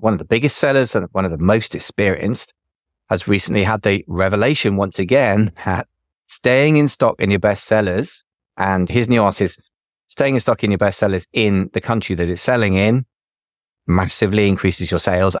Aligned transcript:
one 0.00 0.14
of 0.14 0.18
the 0.18 0.24
biggest 0.24 0.56
sellers 0.56 0.94
and 0.94 1.06
one 1.12 1.24
of 1.24 1.30
the 1.30 1.38
most 1.38 1.74
experienced, 1.74 2.54
has 3.08 3.28
recently 3.28 3.64
had 3.64 3.82
the 3.82 4.04
revelation 4.06 4.76
once 4.76 4.98
again 4.98 5.52
that 5.64 5.86
staying 6.28 6.76
in 6.76 6.88
stock 6.88 7.16
in 7.18 7.30
your 7.30 7.40
best 7.40 7.64
sellers 7.64 8.24
and 8.56 8.88
his 8.88 9.08
nuance 9.08 9.40
is 9.40 9.58
staying 10.08 10.34
in 10.34 10.40
stock 10.40 10.64
in 10.64 10.70
your 10.70 10.78
best 10.78 10.98
sellers 10.98 11.26
in 11.32 11.70
the 11.72 11.80
country 11.80 12.14
that 12.14 12.28
it's 12.28 12.42
selling 12.42 12.74
in 12.74 13.04
massively 13.86 14.48
increases 14.48 14.90
your 14.90 15.00
sales. 15.00 15.36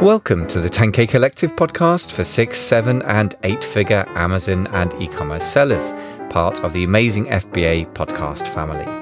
Welcome 0.00 0.48
to 0.48 0.60
the 0.60 0.68
10K 0.68 1.08
Collective 1.08 1.54
podcast 1.54 2.10
for 2.10 2.24
six, 2.24 2.58
seven, 2.58 3.02
and 3.02 3.36
eight 3.44 3.62
figure 3.62 4.04
Amazon 4.16 4.66
and 4.68 4.92
e 5.00 5.06
commerce 5.06 5.44
sellers, 5.44 5.92
part 6.28 6.64
of 6.64 6.72
the 6.72 6.82
amazing 6.82 7.26
FBA 7.26 7.92
podcast 7.92 8.48
family. 8.48 9.01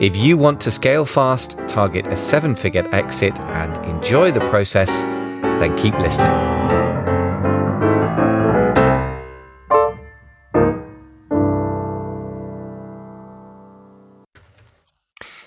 If 0.00 0.16
you 0.16 0.36
want 0.36 0.60
to 0.60 0.70
scale 0.70 1.04
fast, 1.04 1.58
target 1.66 2.06
a 2.06 2.16
seven 2.16 2.54
figure 2.54 2.86
exit, 2.92 3.40
and 3.40 3.76
enjoy 3.84 4.30
the 4.30 4.38
process, 4.48 5.02
then 5.02 5.76
keep 5.76 5.92
listening. 5.98 6.30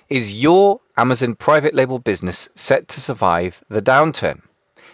Is 0.10 0.34
your 0.34 0.82
Amazon 0.98 1.36
private 1.36 1.74
label 1.74 2.00
business 2.00 2.50
set 2.54 2.90
to 2.90 3.00
survive 3.00 3.64
the 3.70 3.82
downturn? 3.82 4.42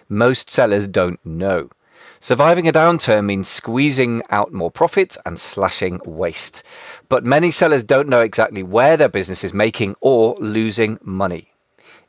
Most 0.08 0.52
sellers 0.52 0.88
don't 0.88 1.20
know. 1.26 1.72
Surviving 2.20 2.68
a 2.68 2.74
downturn 2.74 3.26
means 3.26 3.48
squeezing 3.48 4.24
out 4.30 4.52
more 4.52 4.72
profit 4.72 5.18
and 5.26 5.40
slashing 5.40 6.02
waste. 6.06 6.64
But 7.10 7.26
many 7.26 7.52
sellers 7.52 7.84
don't 7.84 8.10
know 8.10 8.22
exactly 8.22 8.64
where 8.64 8.98
their 8.98 9.10
business 9.10 9.44
is 9.44 9.54
making 9.54 9.96
or 10.02 10.36
losing 10.40 11.00
money. 11.04 11.54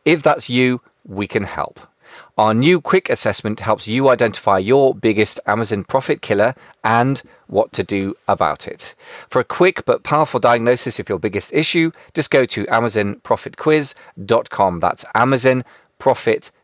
If 0.04 0.22
that's 0.22 0.48
you, 0.48 0.80
we 1.04 1.26
can 1.26 1.44
help. 1.44 1.80
Our 2.38 2.54
new 2.54 2.80
quick 2.80 3.10
assessment 3.10 3.60
helps 3.60 3.88
you 3.88 4.08
identify 4.08 4.58
your 4.58 4.94
biggest 4.94 5.40
Amazon 5.46 5.84
profit 5.84 6.22
killer 6.22 6.54
and 6.84 7.20
what 7.48 7.72
to 7.72 7.82
do 7.82 8.14
about 8.28 8.68
it. 8.68 8.94
For 9.28 9.40
a 9.40 9.44
quick 9.44 9.84
but 9.84 10.04
powerful 10.04 10.40
diagnosis 10.40 10.98
of 10.98 11.08
your 11.08 11.18
biggest 11.18 11.52
issue, 11.52 11.90
just 12.14 12.30
go 12.30 12.44
to 12.44 12.64
amazonprofitquiz.com. 12.66 14.80
That's 14.80 15.04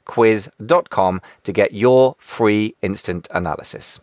amazonprofitquiz.com 0.04 1.20
to 1.42 1.52
get 1.52 1.72
your 1.72 2.16
free 2.18 2.74
instant 2.82 3.28
analysis. 3.30 4.00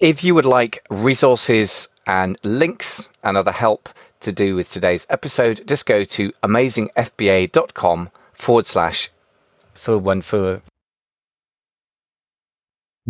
If 0.00 0.24
you 0.24 0.34
would 0.34 0.46
like 0.46 0.84
resources 0.90 1.88
and 2.06 2.36
links 2.42 3.08
and 3.22 3.36
other 3.36 3.52
help 3.52 3.88
to 4.20 4.32
do 4.32 4.56
with 4.56 4.68
today's 4.68 5.06
episode, 5.08 5.62
just 5.66 5.86
go 5.86 6.04
to 6.04 6.32
amazingfba.com 6.42 8.10
forward 8.32 8.66
slash 8.66 9.10
for. 9.74 10.62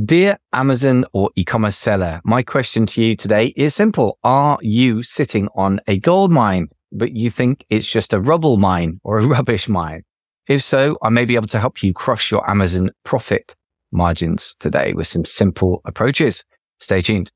Dear 0.03 0.39
Amazon 0.55 1.05
or 1.13 1.31
e 1.37 1.45
commerce 1.45 1.77
seller, 1.77 2.23
my 2.25 2.43
question 2.43 2.87
to 2.87 3.03
you 3.03 3.15
today 3.15 3.53
is 3.57 3.75
simple. 3.75 4.19
Are 4.25 4.59
you 4.63 5.03
sitting 5.03 5.49
on 5.55 5.81
a 5.87 5.99
gold 5.99 6.31
mine, 6.31 6.71
but 6.93 7.17
you 7.17 7.31
think 7.31 7.65
it's 7.71 7.91
just 7.91 8.13
a 8.13 8.21
rubble 8.21 8.57
mine 8.57 9.01
or 9.03 9.19
a 9.19 9.27
rubbish 9.37 9.69
mine? 9.69 10.03
If 10.49 10.63
so, 10.63 10.97
I 11.03 11.09
may 11.09 11.25
be 11.25 11.37
able 11.37 11.49
to 11.49 11.61
help 11.61 11.83
you 11.83 11.93
crush 11.93 12.31
your 12.31 12.49
Amazon 12.51 12.91
profit 13.05 13.55
margins 13.93 14.57
today 14.59 14.93
with 14.93 15.07
some 15.07 15.25
simple 15.25 15.81
approaches. 15.85 16.45
Stay 16.81 17.01
tuned. 17.01 17.31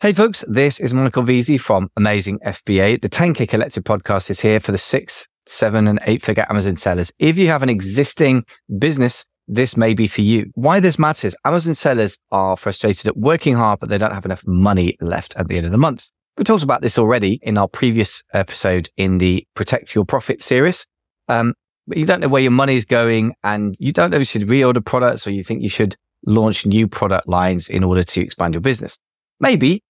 Hey 0.00 0.12
folks, 0.12 0.44
this 0.48 0.80
is 0.80 0.92
Michael 0.92 1.22
Veazey 1.22 1.58
from 1.58 1.88
Amazing 1.96 2.40
FBA. 2.44 3.00
The 3.00 3.08
10K 3.08 3.48
Collective 3.48 3.84
podcast 3.84 4.28
is 4.28 4.40
here 4.40 4.60
for 4.60 4.72
the 4.72 4.78
six, 4.78 5.28
seven 5.46 5.86
and 5.86 5.98
eight 6.06 6.22
figure 6.22 6.44
Amazon 6.50 6.76
sellers. 6.76 7.12
If 7.18 7.38
you 7.38 7.48
have 7.48 7.62
an 7.62 7.70
existing 7.70 8.44
business, 8.78 9.24
this 9.46 9.76
may 9.76 9.94
be 9.94 10.06
for 10.06 10.22
you. 10.22 10.50
Why 10.54 10.80
this 10.80 10.98
matters, 10.98 11.36
Amazon 11.44 11.74
sellers 11.74 12.18
are 12.30 12.56
frustrated 12.56 13.06
at 13.06 13.16
working 13.16 13.54
hard, 13.54 13.80
but 13.80 13.88
they 13.88 13.98
don't 13.98 14.12
have 14.12 14.24
enough 14.26 14.46
money 14.46 14.96
left 15.00 15.34
at 15.36 15.48
the 15.48 15.56
end 15.56 15.66
of 15.66 15.72
the 15.72 15.78
month. 15.78 16.10
We 16.36 16.42
talked 16.42 16.64
about 16.64 16.82
this 16.82 16.98
already 16.98 17.38
in 17.42 17.56
our 17.56 17.68
previous 17.68 18.24
episode 18.32 18.90
in 18.96 19.18
the 19.18 19.46
Protect 19.54 19.94
Your 19.94 20.04
Profit 20.04 20.42
series. 20.42 20.84
Um, 21.28 21.54
but 21.86 21.96
you 21.96 22.06
don't 22.06 22.20
know 22.20 22.28
where 22.28 22.42
your 22.42 22.50
money 22.50 22.74
is 22.74 22.86
going 22.86 23.34
and 23.44 23.76
you 23.78 23.92
don't 23.92 24.10
know 24.10 24.16
if 24.16 24.20
you 24.20 24.24
should 24.24 24.48
reorder 24.48 24.84
products 24.84 25.28
or 25.28 25.30
you 25.30 25.44
think 25.44 25.62
you 25.62 25.68
should 25.68 25.96
launch 26.26 26.66
new 26.66 26.88
product 26.88 27.28
lines 27.28 27.68
in 27.68 27.84
order 27.84 28.02
to 28.02 28.20
expand 28.20 28.52
your 28.52 28.60
business. 28.60 28.98
Maybe, 29.38 29.84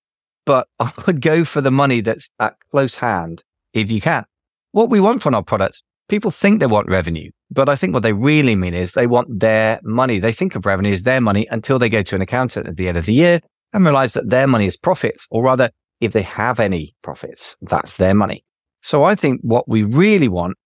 but 0.44 0.68
I 0.78 0.92
would 1.06 1.22
go 1.22 1.44
for 1.44 1.62
the 1.62 1.70
money 1.70 2.02
that's 2.02 2.28
at 2.38 2.56
close 2.70 2.96
hand 2.96 3.42
if 3.72 3.90
you 3.90 4.02
can. 4.02 4.26
What 4.72 4.90
we 4.90 5.00
want 5.00 5.22
from 5.22 5.34
our 5.34 5.42
products, 5.42 5.82
people 6.10 6.30
think 6.30 6.60
they 6.60 6.66
want 6.66 6.88
revenue, 6.88 7.30
but 7.50 7.70
I 7.70 7.76
think 7.76 7.94
what 7.94 8.02
they 8.02 8.12
really 8.12 8.54
mean 8.54 8.74
is 8.74 8.92
they 8.92 9.06
want 9.06 9.40
their 9.40 9.80
money. 9.82 10.18
They 10.18 10.32
think 10.32 10.56
of 10.56 10.66
revenue 10.66 10.92
as 10.92 11.04
their 11.04 11.22
money 11.22 11.46
until 11.50 11.78
they 11.78 11.88
go 11.88 12.02
to 12.02 12.16
an 12.16 12.22
accountant 12.22 12.68
at 12.68 12.76
the 12.76 12.88
end 12.88 12.98
of 12.98 13.06
the 13.06 13.14
year 13.14 13.40
and 13.72 13.84
realize 13.84 14.12
that 14.12 14.28
their 14.28 14.46
money 14.46 14.66
is 14.66 14.76
profits, 14.76 15.26
or 15.30 15.42
rather, 15.42 15.70
if 16.00 16.12
they 16.12 16.22
have 16.22 16.60
any 16.60 16.94
profits, 17.02 17.56
that's 17.62 17.96
their 17.96 18.14
money. 18.14 18.44
So 18.82 19.04
I 19.04 19.14
think 19.14 19.40
what 19.42 19.68
we 19.68 19.82
really 19.82 20.28
want 20.28 20.56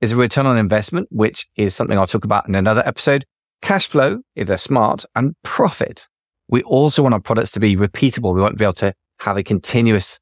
is 0.00 0.12
a 0.12 0.16
return 0.16 0.46
on 0.46 0.58
investment, 0.58 1.08
which 1.10 1.48
is 1.56 1.74
something 1.74 1.98
I'll 1.98 2.06
talk 2.06 2.24
about 2.24 2.48
in 2.48 2.54
another 2.54 2.82
episode 2.86 3.24
cash 3.62 3.88
flow, 3.88 4.18
if 4.34 4.48
they're 4.48 4.58
smart, 4.58 5.04
and 5.14 5.34
profit. 5.42 6.06
We 6.48 6.62
also 6.62 7.02
want 7.02 7.14
our 7.14 7.20
products 7.20 7.50
to 7.52 7.60
be 7.60 7.76
repeatable. 7.76 8.34
We 8.34 8.40
want 8.40 8.52
to 8.52 8.58
be 8.58 8.64
able 8.64 8.74
to 8.74 8.94
have 9.20 9.36
a 9.36 9.42
continuous 9.42 10.20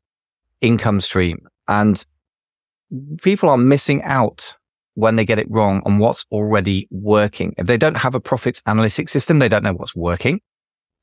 income 0.60 1.00
stream. 1.00 1.46
And 1.68 2.04
people 3.22 3.48
are 3.50 3.58
missing 3.58 4.02
out 4.02 4.54
when 4.94 5.16
they 5.16 5.24
get 5.24 5.38
it 5.38 5.46
wrong 5.50 5.82
on 5.84 5.98
what's 5.98 6.24
already 6.30 6.88
working. 6.90 7.54
If 7.58 7.66
they 7.66 7.76
don't 7.76 7.96
have 7.96 8.14
a 8.14 8.20
profit 8.20 8.62
analytics 8.66 9.10
system, 9.10 9.40
they 9.40 9.48
don't 9.48 9.64
know 9.64 9.74
what's 9.74 9.96
working. 9.96 10.40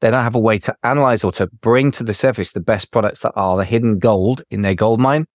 They 0.01 0.09
don't 0.09 0.23
have 0.23 0.35
a 0.35 0.39
way 0.39 0.57
to 0.59 0.75
analyze 0.83 1.23
or 1.23 1.31
to 1.33 1.47
bring 1.47 1.91
to 1.91 2.03
the 2.03 2.13
surface 2.13 2.51
the 2.51 2.59
best 2.59 2.91
products 2.91 3.21
that 3.21 3.33
are 3.35 3.55
the 3.55 3.65
hidden 3.65 3.99
gold 3.99 4.41
in 4.49 4.61
their 4.61 4.75
gold 4.75 4.99
mine. 4.99 5.25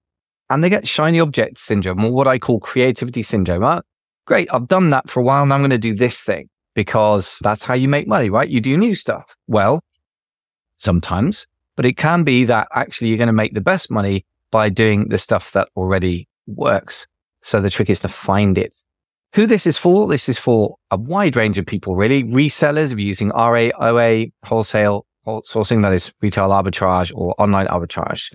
And 0.50 0.62
they 0.62 0.69
get 0.69 0.87
shiny 0.87 1.21
object 1.21 1.59
syndrome 1.59 2.04
or 2.04 2.12
what 2.12 2.28
I 2.28 2.38
call 2.38 2.60
creativity 2.60 3.22
syndrome. 3.22 3.65
Oh, 3.65 3.82
great. 4.27 4.49
I've 4.53 4.69
done 4.69 4.91
that 4.91 5.09
for 5.09 5.21
a 5.21 5.22
while. 5.22 5.47
Now 5.47 5.54
I'm 5.54 5.60
going 5.60 5.71
to 5.71 5.78
do 5.78 5.94
this 5.94 6.22
thing 6.22 6.49
because 6.75 7.38
that's 7.43 7.65
how 7.65 7.75
you 7.75 7.88
make 7.88 8.06
money, 8.06 8.28
right? 8.28 8.49
You 8.49 8.60
do 8.60 8.77
new 8.77 8.94
stuff. 8.94 9.34
Well, 9.47 9.81
sometimes, 10.77 11.47
but 11.77 11.87
it 11.87 11.97
can 11.97 12.22
be 12.22 12.44
that 12.44 12.69
actually 12.75 13.09
you're 13.09 13.19
going 13.19 13.28
to 13.28 13.33
make 13.33 13.54
the 13.54 13.60
best 13.60 13.91
money 13.91 14.27
by 14.50 14.69
doing 14.69 15.09
the 15.09 15.19
stuff 15.19 15.53
that 15.53 15.69
already 15.77 16.28
works. 16.47 17.06
So 17.41 17.60
the 17.60 17.71
trick 17.71 17.91
is 17.91 18.00
to 18.00 18.09
find 18.09 18.59
it. 18.59 18.77
Who 19.34 19.47
this 19.47 19.66
is 19.66 19.76
for? 19.76 20.09
This 20.09 20.28
is 20.28 20.38
for 20.38 20.76
a 20.91 20.97
wide 20.97 21.37
range 21.37 21.59
of 21.59 21.66
people, 21.66 21.94
really. 21.94 22.25
Resellers 22.25 22.98
using 22.98 23.28
RA, 23.31 23.69
OA, 23.78 24.26
wholesale 24.44 25.06
sourcing, 25.26 25.82
that 25.82 25.92
is 25.92 26.12
retail 26.22 26.48
arbitrage 26.50 27.12
or 27.14 27.34
online 27.38 27.66
arbitrage. 27.66 28.32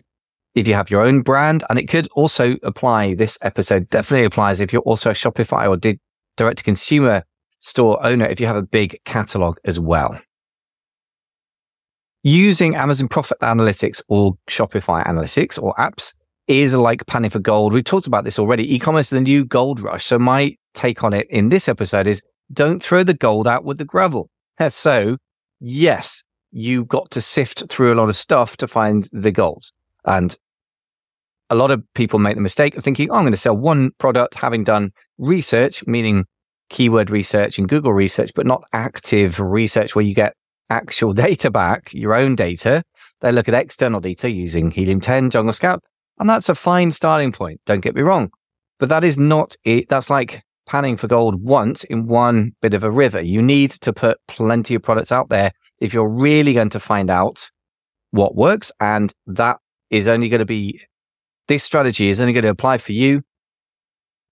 If 0.54 0.68
you 0.68 0.74
have 0.74 0.90
your 0.90 1.06
own 1.06 1.22
brand, 1.22 1.64
and 1.70 1.80
it 1.80 1.88
could 1.88 2.08
also 2.12 2.58
apply, 2.64 3.16
this 3.16 3.38
episode 3.42 3.90
definitely 3.90 4.26
applies 4.26 4.60
if 4.60 4.74
you're 4.74 4.82
also 4.82 5.10
a 5.10 5.14
Shopify 5.14 5.68
or 5.68 5.78
did 5.78 6.00
direct 6.36 6.58
to 6.58 6.64
consumer 6.64 7.24
store 7.60 8.04
owner 8.06 8.26
if 8.26 8.40
you 8.40 8.48
have 8.48 8.58
a 8.58 8.62
big 8.62 9.00
catalog 9.06 9.58
as 9.64 9.80
well. 9.80 10.20
Using 12.24 12.76
Amazon 12.76 13.08
Profit 13.08 13.40
Analytics 13.40 14.02
or 14.08 14.38
Shopify 14.50 15.06
Analytics 15.08 15.62
or 15.62 15.74
apps 15.76 16.14
is 16.48 16.74
like 16.74 17.06
panning 17.08 17.30
for 17.30 17.40
gold. 17.40 17.74
We've 17.74 17.84
talked 17.84 18.08
about 18.08 18.24
this 18.24 18.40
already. 18.40 18.74
E-commerce 18.74 19.08
is 19.08 19.12
the 19.12 19.22
new 19.22 19.46
gold 19.46 19.80
rush. 19.80 20.06
So 20.06 20.20
my 20.20 20.56
take 20.74 21.04
on 21.04 21.14
it 21.14 21.28
in 21.30 21.50
this 21.50 21.68
episode 21.68 22.08
is 22.08 22.22
don't 22.52 22.82
throw 22.82 23.04
the 23.04 23.14
gold 23.14 23.48
out 23.48 23.64
with 23.64 23.78
the 23.78 23.86
gravel. 23.86 24.30
So 24.70 25.18
yes, 25.60 26.24
you 26.52 26.86
got 26.86 27.10
to 27.12 27.22
sift 27.22 27.64
through 27.70 27.94
a 27.94 27.96
lot 27.96 28.10
of 28.10 28.16
stuff 28.16 28.58
to 28.58 28.68
find 28.68 29.10
the 29.12 29.32
gold. 29.32 29.64
And 30.06 30.38
a 31.50 31.56
lot 31.56 31.72
of 31.72 31.84
people 31.96 32.20
make 32.20 32.36
the 32.36 32.42
mistake 32.42 32.76
of 32.78 32.84
thinking, 32.84 33.10
oh, 33.10 33.16
I'm 33.16 33.24
going 33.24 33.32
to 33.32 33.38
sell 33.38 33.58
one 33.58 33.92
product 33.98 34.36
having 34.36 34.64
done 34.64 34.92
research, 35.18 35.86
meaning 35.88 36.26
keyword 36.70 37.10
research 37.10 37.58
and 37.58 37.68
Google 37.68 37.94
research, 37.94 38.32
but 38.36 38.46
not 38.46 38.64
active 38.72 39.40
research 39.40 39.96
where 39.96 40.06
you 40.06 40.16
get 40.16 40.34
actual 40.70 41.14
data 41.28 41.52
back, 41.52 41.94
your 41.94 42.14
own 42.16 42.36
data. 42.36 42.84
They 43.20 43.32
look 43.32 43.48
at 43.48 43.54
external 43.54 44.00
data 44.00 44.30
using 44.32 44.72
Helium 44.72 45.02
10, 45.02 45.30
Jungle 45.30 45.54
Scout, 45.54 45.84
and 46.20 46.30
that's 46.30 46.50
a 46.50 46.56
fine 46.56 46.92
starting 46.92 47.32
point. 47.32 47.62
Don't 47.66 47.82
get 47.82 47.96
me 47.96 48.02
wrong. 48.02 48.32
But 48.80 48.90
that 48.90 49.04
is 49.04 49.18
not 49.18 49.56
it. 49.64 49.90
That's 49.90 50.10
like 50.10 50.44
panning 50.66 50.98
for 50.98 51.08
gold 51.08 51.44
once 51.44 51.84
in 51.86 52.08
one 52.08 52.56
bit 52.62 52.74
of 52.74 52.84
a 52.84 52.92
river. 52.92 53.22
You 53.22 53.42
need 53.42 53.72
to 53.72 53.94
put 53.94 54.20
plenty 54.28 54.76
of 54.76 54.82
products 54.82 55.12
out 55.12 55.30
there 55.30 55.52
if 55.80 55.94
you're 55.94 56.10
really 56.10 56.54
going 56.54 56.70
to 56.70 56.80
find 56.80 57.10
out 57.10 57.50
what 58.12 58.36
works. 58.36 58.72
And 58.80 59.14
that 59.28 59.58
is 59.90 60.08
only 60.08 60.30
going 60.30 60.40
to 60.40 60.46
be, 60.46 60.82
this 61.48 61.64
strategy 61.64 62.08
is 62.08 62.22
only 62.22 62.34
going 62.34 62.44
to 62.44 62.50
apply 62.50 62.78
for 62.78 62.94
you 62.94 63.24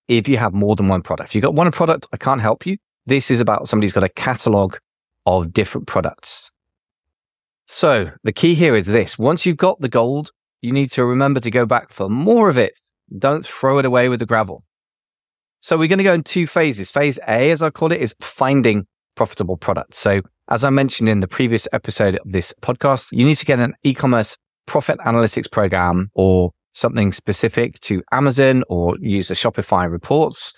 if 0.08 0.28
you 0.28 0.38
have 0.38 0.54
more 0.54 0.76
than 0.76 0.88
one 0.88 1.02
product. 1.02 1.30
If 1.30 1.36
you've 1.36 1.44
got 1.44 1.54
one 1.54 1.72
product, 1.72 2.08
I 2.12 2.18
can't 2.18 2.42
help 2.42 2.66
you. 2.66 2.78
This 3.06 3.30
is 3.30 3.40
about 3.40 3.68
somebody's 3.68 3.94
got 3.94 4.04
a 4.04 4.10
catalog 4.10 4.78
of 5.26 5.54
different 5.54 5.88
products. 5.88 6.52
So 7.68 8.12
the 8.24 8.34
key 8.34 8.56
here 8.56 8.76
is 8.76 8.88
this. 8.88 9.20
Once 9.20 9.46
you've 9.46 9.58
got 9.58 9.80
the 9.80 9.90
gold, 9.90 10.31
you 10.61 10.71
need 10.71 10.91
to 10.91 11.06
remember 11.06 11.39
to 11.39 11.51
go 11.51 11.65
back 11.65 11.91
for 11.91 12.09
more 12.09 12.50
of 12.50 12.57
it. 12.57 12.79
Don't 13.17 13.45
throw 13.45 13.79
it 13.79 13.85
away 13.85 14.09
with 14.09 14.19
the 14.19 14.25
gravel. 14.25 14.63
So 15.61 15.77
we're 15.77 15.88
going 15.88 16.00
to 16.00 16.03
go 16.03 16.13
in 16.13 16.23
two 16.23 16.47
phases. 16.47 16.91
Phase 16.91 17.19
A, 17.27 17.51
as 17.51 17.61
I 17.61 17.69
call 17.69 17.91
it, 17.91 18.00
is 18.00 18.15
finding 18.21 18.85
profitable 19.15 19.57
products. 19.57 20.00
So 20.00 20.21
as 20.50 20.63
I 20.63 20.69
mentioned 20.69 21.09
in 21.09 21.19
the 21.19 21.27
previous 21.27 21.67
episode 21.73 22.15
of 22.15 22.31
this 22.31 22.53
podcast, 22.61 23.09
you 23.11 23.25
need 23.25 23.35
to 23.35 23.45
get 23.45 23.59
an 23.59 23.73
e-commerce 23.83 24.38
profit 24.65 25.00
analytics 25.00 25.51
program 25.51 26.09
or 26.13 26.51
something 26.71 27.11
specific 27.11 27.79
to 27.81 28.01
Amazon 28.11 28.63
or 28.69 28.95
use 29.00 29.27
the 29.27 29.33
Shopify 29.33 29.89
reports 29.91 30.53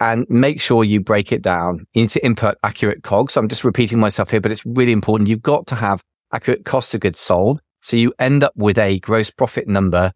and 0.00 0.26
make 0.28 0.60
sure 0.60 0.84
you 0.84 1.00
break 1.00 1.32
it 1.32 1.42
down. 1.42 1.86
You 1.94 2.02
need 2.02 2.10
to 2.10 2.24
input 2.24 2.58
accurate 2.62 3.02
COGS. 3.04 3.36
I'm 3.36 3.48
just 3.48 3.64
repeating 3.64 3.98
myself 3.98 4.30
here, 4.30 4.40
but 4.40 4.50
it's 4.50 4.66
really 4.66 4.92
important. 4.92 5.28
You've 5.28 5.42
got 5.42 5.66
to 5.68 5.76
have 5.76 6.02
accurate 6.32 6.64
cost 6.64 6.94
of 6.94 7.00
goods 7.00 7.20
sold. 7.20 7.60
So 7.82 7.96
you 7.96 8.14
end 8.18 8.44
up 8.44 8.52
with 8.56 8.78
a 8.78 8.98
gross 9.00 9.30
profit 9.30 9.68
number 9.68 10.12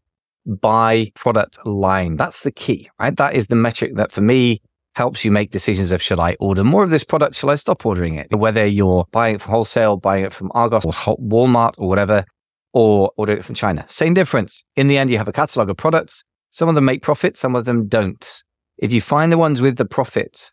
by 0.47 1.11
product 1.15 1.65
line. 1.67 2.17
That's 2.17 2.43
the 2.43 2.53
key, 2.53 2.89
right? 2.99 3.17
That 3.17 3.35
is 3.35 3.49
the 3.49 3.57
metric 3.57 3.97
that 3.97 4.13
for 4.13 4.21
me 4.21 4.63
helps 4.95 5.25
you 5.25 5.31
make 5.31 5.51
decisions 5.51 5.93
of 5.93 6.01
should 6.01 6.21
I 6.21 6.37
order 6.41 6.65
more 6.65 6.83
of 6.83 6.91
this 6.91 7.05
product? 7.05 7.35
Shall 7.35 7.51
I 7.51 7.57
stop 7.57 7.85
ordering 7.85 8.15
it? 8.15 8.35
Whether 8.35 8.65
you're 8.65 9.05
buying 9.13 9.35
it 9.35 9.43
from 9.43 9.53
wholesale, 9.53 9.97
buying 9.97 10.25
it 10.25 10.33
from 10.33 10.51
Argos 10.55 10.87
or 10.87 11.17
Walmart 11.19 11.75
or 11.77 11.89
whatever, 11.89 12.25
or 12.73 13.11
order 13.17 13.33
it 13.33 13.45
from 13.45 13.55
China. 13.55 13.85
Same 13.89 14.15
difference. 14.15 14.65
In 14.77 14.87
the 14.87 14.99
end, 14.99 15.11
you 15.11 15.19
have 15.19 15.29
a 15.29 15.33
catalog 15.33 15.69
of 15.69 15.77
products. 15.77 16.23
Some 16.51 16.69
of 16.69 16.75
them 16.75 16.85
make 16.85 17.03
profit, 17.03 17.37
some 17.37 17.57
of 17.57 17.65
them 17.65 17.89
don't. 17.89 18.43
If 18.79 18.93
you 18.93 19.01
find 19.01 19.33
the 19.33 19.39
ones 19.39 19.61
with 19.61 19.77
the 19.77 19.85
profit, 19.85 20.53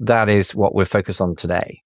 that 0.00 0.28
is 0.28 0.54
what 0.54 0.74
we're 0.74 0.84
focused 0.84 1.20
on 1.20 1.36
today. 1.36 1.80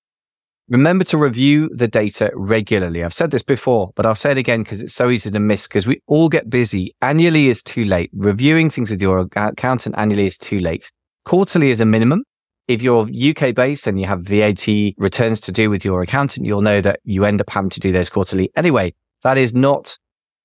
Remember 0.68 1.04
to 1.04 1.18
review 1.18 1.68
the 1.74 1.88
data 1.88 2.30
regularly. 2.34 3.02
I've 3.02 3.12
said 3.12 3.30
this 3.30 3.42
before, 3.42 3.92
but 3.94 4.06
I'll 4.06 4.14
say 4.14 4.30
it 4.30 4.38
again 4.38 4.62
because 4.62 4.80
it's 4.80 4.94
so 4.94 5.10
easy 5.10 5.30
to 5.30 5.40
miss 5.40 5.66
because 5.66 5.86
we 5.86 6.00
all 6.06 6.28
get 6.28 6.48
busy. 6.48 6.94
Annually 7.02 7.48
is 7.48 7.62
too 7.62 7.84
late. 7.84 8.10
Reviewing 8.14 8.70
things 8.70 8.90
with 8.90 9.02
your 9.02 9.18
accountant 9.18 9.94
annually 9.98 10.26
is 10.26 10.38
too 10.38 10.60
late. 10.60 10.90
Quarterly 11.24 11.70
is 11.70 11.80
a 11.80 11.84
minimum. 11.84 12.24
If 12.68 12.80
you're 12.80 13.08
UK 13.12 13.54
based 13.54 13.86
and 13.86 14.00
you 14.00 14.06
have 14.06 14.22
VAT 14.22 14.66
returns 14.96 15.40
to 15.42 15.52
do 15.52 15.68
with 15.68 15.84
your 15.84 16.00
accountant, 16.00 16.46
you'll 16.46 16.62
know 16.62 16.80
that 16.80 17.00
you 17.04 17.24
end 17.24 17.40
up 17.40 17.50
having 17.50 17.70
to 17.70 17.80
do 17.80 17.90
those 17.90 18.08
quarterly 18.08 18.50
anyway. 18.56 18.94
That 19.24 19.36
is 19.36 19.52
not 19.52 19.98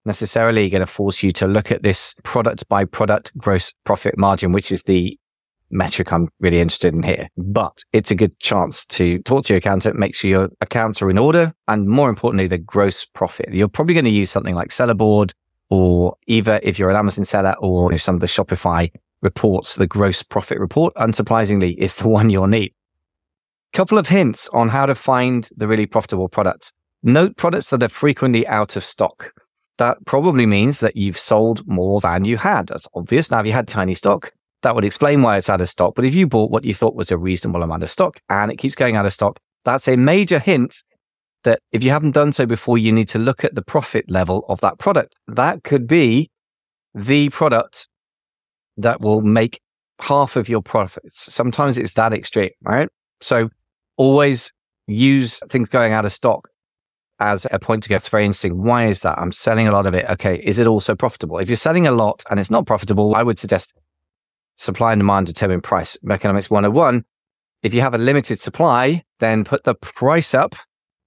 necessarily 0.04 0.70
going 0.70 0.82
to 0.82 0.88
force 0.88 1.22
you 1.22 1.32
to 1.34 1.48
look 1.48 1.72
at 1.72 1.84
this 1.84 2.16
product 2.24 2.68
by 2.70 2.86
product 2.86 3.38
gross 3.38 3.74
profit 3.84 4.18
margin, 4.18 4.52
which 4.52 4.72
is 4.72 4.84
the 4.84 5.18
metric 5.70 6.12
I'm 6.12 6.30
really 6.40 6.60
interested 6.60 6.94
in 6.94 7.04
here. 7.04 7.28
But 7.38 7.84
it's 7.94 8.12
a 8.12 8.16
good 8.16 8.38
chance 8.40 8.86
to 8.88 9.20
talk 9.20 9.46
to 9.46 9.54
your 9.54 9.58
accountant, 9.58 9.98
make 9.98 10.16
sure 10.16 10.30
your 10.30 10.50
accounts 10.62 11.02
are 11.02 11.10
in 11.10 11.18
order, 11.18 11.54
and 11.68 11.88
more 11.88 12.10
importantly, 12.10 12.48
the 12.48 12.58
gross 12.58 13.06
profit. 13.06 13.54
You're 13.54 13.68
probably 13.68 13.94
going 13.94 14.06
to 14.06 14.12
use 14.12 14.32
something 14.32 14.56
like 14.56 14.70
Sellerboard, 14.70 15.34
or 15.70 16.16
either 16.28 16.60
if 16.64 16.80
you're 16.80 16.90
an 16.90 16.96
Amazon 16.96 17.26
seller 17.26 17.56
or 17.60 17.98
some 17.98 18.16
of 18.16 18.22
the 18.22 18.28
Shopify 18.28 18.90
reports, 19.22 19.76
the 19.76 19.88
gross 19.88 20.24
profit 20.24 20.60
report, 20.60 20.94
unsurprisingly, 20.96 21.76
is 21.78 21.96
the 21.96 22.08
one 22.18 22.30
you'll 22.30 22.48
need. 22.48 22.74
Couple 23.74 23.98
of 23.98 24.08
hints 24.08 24.50
on 24.50 24.70
how 24.70 24.86
to 24.86 24.96
find 24.96 25.50
the 25.56 25.68
really 25.68 25.86
profitable 25.86 26.30
products. 26.30 26.72
Note 27.04 27.36
products 27.38 27.70
that 27.70 27.84
are 27.84 27.90
frequently 27.90 28.48
out 28.48 28.76
of 28.76 28.84
stock. 28.84 29.34
That 29.78 30.04
probably 30.06 30.48
means 30.48 30.80
that 30.80 30.96
you've 30.96 31.20
sold 31.20 31.68
more 31.68 32.02
than 32.02 32.26
you 32.26 32.38
had. 32.38 32.68
That's 32.68 32.88
obvious. 32.96 33.30
Now, 33.30 33.42
if 33.42 33.46
you 33.46 33.52
had 33.52 33.68
tiny 33.68 33.94
stock, 33.94 34.34
that 34.64 34.76
would 34.76 34.86
explain 34.86 35.22
why 35.22 35.38
it's 35.38 35.50
out 35.50 35.62
of 35.62 35.70
stock. 35.70 35.94
But 35.96 36.06
if 36.06 36.16
you 36.16 36.28
bought 36.28 36.52
what 36.52 36.64
you 36.64 36.74
thought 36.74 36.96
was 36.96 37.12
a 37.12 37.18
reasonable 37.18 37.64
amount 37.64 37.84
of 37.84 37.92
stock 37.92 38.20
and 38.30 38.52
it 38.52 38.58
keeps 38.58 38.76
going 38.76 38.96
out 38.96 39.06
of 39.06 39.14
stock, 39.14 39.40
that's 39.66 39.88
a 39.88 39.96
major 39.96 40.40
hint 40.40 40.84
that 41.44 41.60
if 41.72 41.84
you 41.84 41.92
haven't 41.92 42.12
done 42.12 42.32
so 42.32 42.46
before, 42.46 42.78
you 42.78 42.92
need 42.92 43.08
to 43.10 43.20
look 43.20 43.44
at 43.44 43.56
the 43.56 43.62
profit 43.62 44.10
level 44.10 44.46
of 44.50 44.60
that 44.62 44.80
product. 44.80 45.16
That 45.28 45.64
could 45.64 45.88
be 45.88 46.30
the 46.94 47.30
product 47.30 47.88
that 48.78 49.02
will 49.02 49.22
make 49.22 49.62
half 50.00 50.36
of 50.36 50.50
your 50.50 50.62
profits. 50.62 51.34
Sometimes 51.34 51.78
it's 51.78 51.94
that 51.94 52.14
extreme, 52.14 52.52
right? 52.62 52.90
So 53.22 53.50
always 53.98 54.52
use 54.88 55.40
things 55.50 55.70
going 55.70 55.94
out 55.94 56.06
of 56.06 56.14
stock 56.14 56.50
as 57.20 57.48
a 57.52 57.60
point 57.60 57.84
to 57.84 57.90
get. 57.90 57.98
It's 57.98 58.10
very 58.10 58.26
interesting. 58.26 58.64
Why 58.64 58.88
is 58.88 59.02
that? 59.02 59.18
I'm 59.18 59.32
selling 59.32 59.68
a 59.68 59.72
lot 59.72 59.86
of 59.86 59.94
it. 59.94 60.06
Okay. 60.10 60.38
Is 60.44 60.60
it 60.60 60.68
also 60.68 60.96
profitable? 60.96 61.40
If 61.40 61.50
you're 61.50 61.56
selling 61.56 61.88
a 61.88 61.92
lot 61.92 62.24
and 62.30 62.40
it's 62.40 62.52
not 62.52 62.66
profitable, 62.66 63.16
I 63.16 63.24
would 63.24 63.40
suggest 63.40 63.74
supply 64.58 64.92
and 64.92 65.00
demand 65.00 65.28
determine 65.28 65.62
price. 65.62 65.98
Economics 66.10 66.50
101. 66.50 67.06
If 67.64 67.74
you 67.74 67.82
have 67.82 67.94
a 67.94 67.98
limited 67.98 68.40
supply, 68.40 69.04
then 69.20 69.44
put 69.44 69.64
the 69.64 69.76
price 69.76 70.34
up 70.34 70.56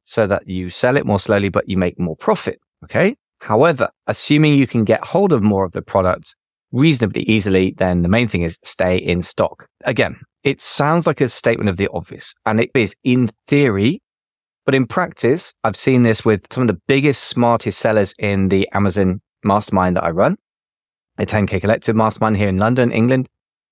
so 0.05 0.26
that 0.26 0.49
you 0.49 0.70
sell 0.70 0.97
it 0.97 1.06
more 1.06 1.20
slowly, 1.20 1.49
but 1.49 1.69
you 1.69 1.76
make 1.76 1.99
more 1.99 2.17
profit. 2.17 2.58
Okay. 2.85 3.17
However, 3.41 3.91
assuming 4.06 4.55
you 4.55 4.67
can 4.67 4.85
get 4.85 5.05
hold 5.05 5.32
of 5.32 5.43
more 5.43 5.64
of 5.64 5.73
the 5.73 5.82
product 5.82 6.35
reasonably 6.73 7.23
easily, 7.23 7.75
then 7.76 8.02
the 8.02 8.08
main 8.08 8.29
thing 8.29 8.43
is 8.43 8.58
stay 8.62 8.97
in 8.97 9.23
stock. 9.23 9.67
Again, 9.85 10.20
it 10.44 10.61
sounds 10.61 11.06
like 11.06 11.20
a 11.20 11.29
statement 11.29 11.69
of 11.69 11.76
the 11.76 11.88
obvious 11.93 12.35
and 12.46 12.61
it 12.61 12.70
is 12.75 12.94
in 13.05 13.31
theory, 13.49 14.03
but 14.67 14.75
in 14.75 14.87
practice, 14.87 15.55
I've 15.64 15.76
seen 15.76 16.03
this 16.03 16.25
with 16.25 16.46
some 16.53 16.62
of 16.62 16.69
the 16.69 16.81
biggest, 16.87 17.25
smartest 17.25 17.79
sellers 17.79 18.14
in 18.19 18.49
the 18.49 18.69
Amazon 18.73 19.20
mastermind 19.43 19.96
that 19.96 20.05
I 20.05 20.11
run, 20.11 20.37
a 21.19 21.26
10K 21.26 21.61
collective 21.61 21.96
mastermind 21.96 22.37
here 22.37 22.49
in 22.49 22.58
London, 22.58 22.91
England. 22.93 23.29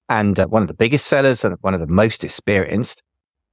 And 0.09 0.39
uh, 0.39 0.47
one 0.47 0.63
of 0.63 0.69
the 0.69 0.75
biggest 0.75 1.07
sellers 1.07 1.45
and 1.45 1.57
one 1.61 1.75
of 1.75 1.81
the 1.81 1.87
most 1.87 2.25
experienced 2.25 3.03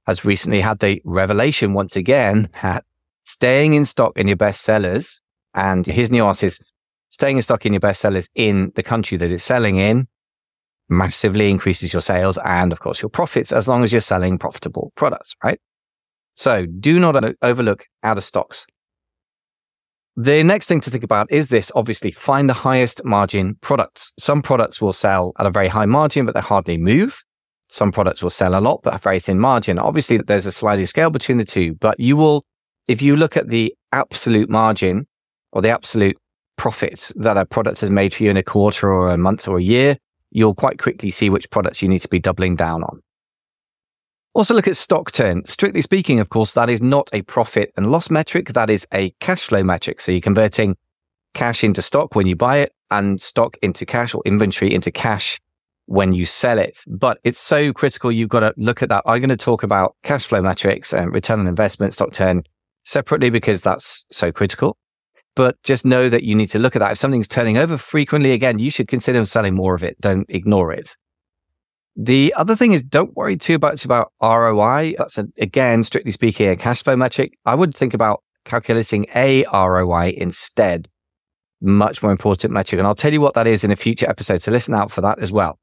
has 0.06 0.24
recently 0.24 0.60
had 0.60 0.78
the 0.78 1.02
revelation 1.04 1.72
once 1.72 1.96
again 1.96 2.48
that 2.62 2.84
staying 3.24 3.74
in 3.74 3.84
stock 3.84 4.12
in 4.16 4.28
your 4.28 4.36
best 4.36 4.62
sellers 4.62 5.20
and 5.54 5.86
his 5.86 6.10
nuance 6.10 6.42
is 6.42 6.60
staying 7.10 7.36
in 7.36 7.42
stock 7.42 7.66
in 7.66 7.72
your 7.72 7.80
best 7.80 8.00
sellers 8.00 8.30
in 8.34 8.72
the 8.76 8.82
country 8.82 9.18
that 9.18 9.30
it's 9.30 9.44
selling 9.44 9.76
in 9.76 10.06
massively 10.88 11.50
increases 11.50 11.92
your 11.92 12.02
sales 12.02 12.38
and 12.44 12.72
of 12.72 12.80
course 12.80 13.02
your 13.02 13.08
profits 13.08 13.52
as 13.52 13.66
long 13.66 13.82
as 13.82 13.92
you're 13.92 14.00
selling 14.00 14.38
profitable 14.38 14.92
products, 14.94 15.34
right? 15.42 15.60
So 16.34 16.66
do 16.66 16.98
not 17.00 17.34
overlook 17.42 17.86
out 18.02 18.18
of 18.18 18.24
stocks. 18.24 18.66
The 20.18 20.42
next 20.42 20.66
thing 20.66 20.80
to 20.80 20.90
think 20.90 21.04
about 21.04 21.30
is 21.30 21.48
this 21.48 21.70
obviously 21.74 22.10
find 22.10 22.48
the 22.48 22.54
highest 22.54 23.04
margin 23.04 23.56
products. 23.60 24.14
Some 24.18 24.40
products 24.40 24.80
will 24.80 24.94
sell 24.94 25.34
at 25.38 25.44
a 25.44 25.50
very 25.50 25.68
high 25.68 25.84
margin, 25.84 26.24
but 26.24 26.34
they 26.34 26.40
hardly 26.40 26.78
move. 26.78 27.22
Some 27.68 27.92
products 27.92 28.22
will 28.22 28.30
sell 28.30 28.58
a 28.58 28.60
lot, 28.60 28.80
but 28.82 28.94
a 28.94 28.98
very 28.98 29.20
thin 29.20 29.38
margin. 29.38 29.78
Obviously, 29.78 30.16
there's 30.16 30.46
a 30.46 30.52
sliding 30.52 30.86
scale 30.86 31.10
between 31.10 31.36
the 31.36 31.44
two, 31.44 31.74
but 31.74 32.00
you 32.00 32.16
will, 32.16 32.46
if 32.88 33.02
you 33.02 33.14
look 33.14 33.36
at 33.36 33.50
the 33.50 33.74
absolute 33.92 34.48
margin 34.48 35.06
or 35.52 35.60
the 35.60 35.68
absolute 35.68 36.16
profit 36.56 37.12
that 37.16 37.36
a 37.36 37.44
product 37.44 37.80
has 37.80 37.90
made 37.90 38.14
for 38.14 38.24
you 38.24 38.30
in 38.30 38.38
a 38.38 38.42
quarter 38.42 38.90
or 38.90 39.08
a 39.08 39.18
month 39.18 39.46
or 39.46 39.58
a 39.58 39.62
year, 39.62 39.98
you'll 40.30 40.54
quite 40.54 40.78
quickly 40.78 41.10
see 41.10 41.28
which 41.28 41.50
products 41.50 41.82
you 41.82 41.88
need 41.88 42.00
to 42.00 42.08
be 42.08 42.18
doubling 42.18 42.56
down 42.56 42.82
on. 42.82 43.02
Also 44.36 44.52
look 44.52 44.68
at 44.68 44.76
stock 44.76 45.12
turn. 45.12 45.42
Strictly 45.46 45.80
speaking, 45.80 46.20
of 46.20 46.28
course, 46.28 46.52
that 46.52 46.68
is 46.68 46.82
not 46.82 47.08
a 47.14 47.22
profit 47.22 47.72
and 47.74 47.90
loss 47.90 48.10
metric. 48.10 48.48
That 48.52 48.68
is 48.68 48.86
a 48.92 49.08
cash 49.18 49.44
flow 49.44 49.62
metric. 49.62 49.98
So 49.98 50.12
you're 50.12 50.20
converting 50.20 50.76
cash 51.32 51.64
into 51.64 51.80
stock 51.80 52.14
when 52.14 52.26
you 52.26 52.36
buy 52.36 52.58
it 52.58 52.74
and 52.90 53.18
stock 53.22 53.56
into 53.62 53.86
cash 53.86 54.14
or 54.14 54.20
inventory 54.26 54.74
into 54.74 54.90
cash 54.90 55.40
when 55.86 56.12
you 56.12 56.26
sell 56.26 56.58
it. 56.58 56.84
But 56.86 57.18
it's 57.24 57.38
so 57.40 57.72
critical. 57.72 58.12
You've 58.12 58.28
got 58.28 58.40
to 58.40 58.52
look 58.58 58.82
at 58.82 58.90
that. 58.90 59.04
I'm 59.06 59.20
going 59.20 59.30
to 59.30 59.38
talk 59.38 59.62
about 59.62 59.96
cash 60.02 60.26
flow 60.26 60.42
metrics 60.42 60.92
and 60.92 61.14
return 61.14 61.40
on 61.40 61.46
investment, 61.46 61.94
stock 61.94 62.12
turn 62.12 62.42
separately 62.84 63.30
because 63.30 63.62
that's 63.62 64.04
so 64.10 64.32
critical. 64.32 64.76
But 65.34 65.56
just 65.62 65.86
know 65.86 66.10
that 66.10 66.24
you 66.24 66.34
need 66.34 66.50
to 66.50 66.58
look 66.58 66.76
at 66.76 66.80
that. 66.80 66.92
If 66.92 66.98
something's 66.98 67.26
turning 67.26 67.56
over 67.56 67.78
frequently, 67.78 68.32
again, 68.32 68.58
you 68.58 68.70
should 68.70 68.88
consider 68.88 69.24
selling 69.24 69.54
more 69.54 69.74
of 69.74 69.82
it. 69.82 69.98
Don't 69.98 70.26
ignore 70.28 70.74
it. 70.74 70.94
The 71.96 72.34
other 72.36 72.54
thing 72.54 72.72
is 72.72 72.82
don't 72.82 73.16
worry 73.16 73.36
too 73.36 73.58
much 73.58 73.84
about 73.84 74.12
ROI. 74.22 74.96
That's 74.98 75.16
a, 75.16 75.26
again, 75.38 75.82
strictly 75.82 76.10
speaking, 76.12 76.50
a 76.50 76.56
cash 76.56 76.82
flow 76.82 76.94
metric. 76.94 77.38
I 77.46 77.54
would 77.54 77.74
think 77.74 77.94
about 77.94 78.22
calculating 78.44 79.06
a 79.14 79.44
ROI 79.52 80.14
instead. 80.16 80.88
Much 81.62 82.02
more 82.02 82.12
important 82.12 82.52
metric. 82.52 82.78
And 82.78 82.86
I'll 82.86 82.94
tell 82.94 83.12
you 83.12 83.20
what 83.22 83.34
that 83.34 83.46
is 83.46 83.64
in 83.64 83.70
a 83.70 83.76
future 83.76 84.08
episode. 84.08 84.42
So 84.42 84.52
listen 84.52 84.74
out 84.74 84.90
for 84.90 85.00
that 85.00 85.18
as 85.20 85.32
well. 85.32 85.58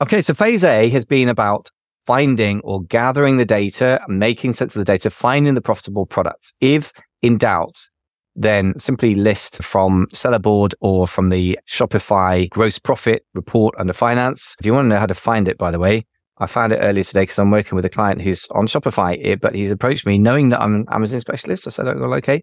Okay. 0.00 0.22
So 0.22 0.32
phase 0.32 0.62
A 0.62 0.88
has 0.90 1.04
been 1.04 1.28
about 1.28 1.70
finding 2.06 2.60
or 2.60 2.82
gathering 2.84 3.36
the 3.36 3.44
data, 3.44 4.00
making 4.08 4.52
sense 4.52 4.76
of 4.76 4.80
the 4.80 4.84
data, 4.84 5.10
finding 5.10 5.54
the 5.54 5.60
profitable 5.60 6.06
products. 6.06 6.54
If 6.60 6.92
in 7.20 7.36
doubt, 7.36 7.88
then 8.34 8.78
simply 8.78 9.14
list 9.14 9.62
from 9.62 10.06
Sellerboard 10.14 10.74
or 10.80 11.06
from 11.06 11.28
the 11.28 11.58
Shopify 11.68 12.48
gross 12.48 12.78
profit 12.78 13.24
report 13.34 13.74
under 13.78 13.92
finance. 13.92 14.56
If 14.58 14.66
you 14.66 14.72
want 14.72 14.86
to 14.86 14.88
know 14.88 14.98
how 14.98 15.06
to 15.06 15.14
find 15.14 15.48
it, 15.48 15.58
by 15.58 15.70
the 15.70 15.78
way, 15.78 16.06
I 16.38 16.46
found 16.46 16.72
it 16.72 16.80
earlier 16.82 17.04
today 17.04 17.22
because 17.22 17.38
I'm 17.38 17.50
working 17.50 17.76
with 17.76 17.84
a 17.84 17.90
client 17.90 18.22
who's 18.22 18.46
on 18.52 18.66
Shopify, 18.66 19.40
but 19.40 19.54
he's 19.54 19.70
approached 19.70 20.06
me 20.06 20.18
knowing 20.18 20.48
that 20.48 20.60
I'm 20.60 20.74
an 20.74 20.86
Amazon 20.90 21.20
specialist. 21.20 21.66
I 21.66 21.70
said, 21.70 21.86
oh, 21.86 21.94
well, 21.96 22.14
okay. 22.14 22.42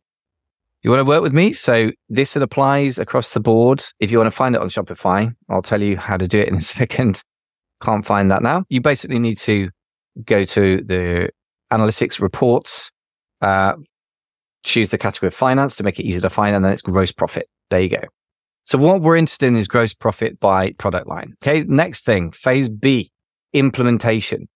You 0.82 0.90
want 0.92 1.02
to 1.02 1.06
work 1.06 1.22
with 1.22 1.34
me? 1.34 1.52
So 1.52 1.92
this 2.08 2.38
it 2.38 2.44
applies 2.44 2.98
across 2.98 3.34
the 3.34 3.42
board. 3.42 3.84
If 4.00 4.12
you 4.12 4.18
want 4.18 4.28
to 4.28 4.36
find 4.36 4.56
it 4.56 4.62
on 4.62 4.70
Shopify, 4.70 5.34
I'll 5.50 5.62
tell 5.62 5.82
you 5.82 5.98
how 5.98 6.16
to 6.16 6.28
do 6.28 6.40
it 6.40 6.48
in 6.48 6.56
a 6.56 6.62
second. 6.80 7.22
Can't 7.82 8.06
find 8.06 8.32
that 8.32 8.42
now. 8.42 8.64
You 8.70 8.80
basically 8.80 9.20
need 9.20 9.38
to 9.40 9.70
go 10.24 10.44
to 10.44 10.82
the 10.82 11.30
analytics 11.72 12.22
reports, 12.22 12.92
uh, 13.42 13.74
choose 14.64 14.90
the 14.90 14.98
category 14.98 15.28
of 15.28 15.34
finance 15.34 15.76
to 15.78 15.84
make 15.84 16.00
it 16.00 16.04
easy 16.04 16.22
to 16.22 16.30
find, 16.30 16.56
and 16.56 16.64
then 16.64 16.74
it's 16.74 16.82
gross 16.82 17.12
profit. 17.12 17.48
There 17.70 17.82
you 17.82 17.90
go. 17.90 18.04
So 18.66 18.78
what 18.78 19.02
we're 19.02 19.16
interested 19.16 19.48
in 19.48 19.56
is 19.56 19.68
gross 19.68 19.94
profit 19.94 20.40
by 20.40 20.74
product 20.74 21.08
line. 21.08 21.34
Okay. 21.42 21.64
Next 21.64 22.06
thing, 22.06 22.32
phase 22.32 22.70
B, 22.70 23.12
implementation. 23.54 24.48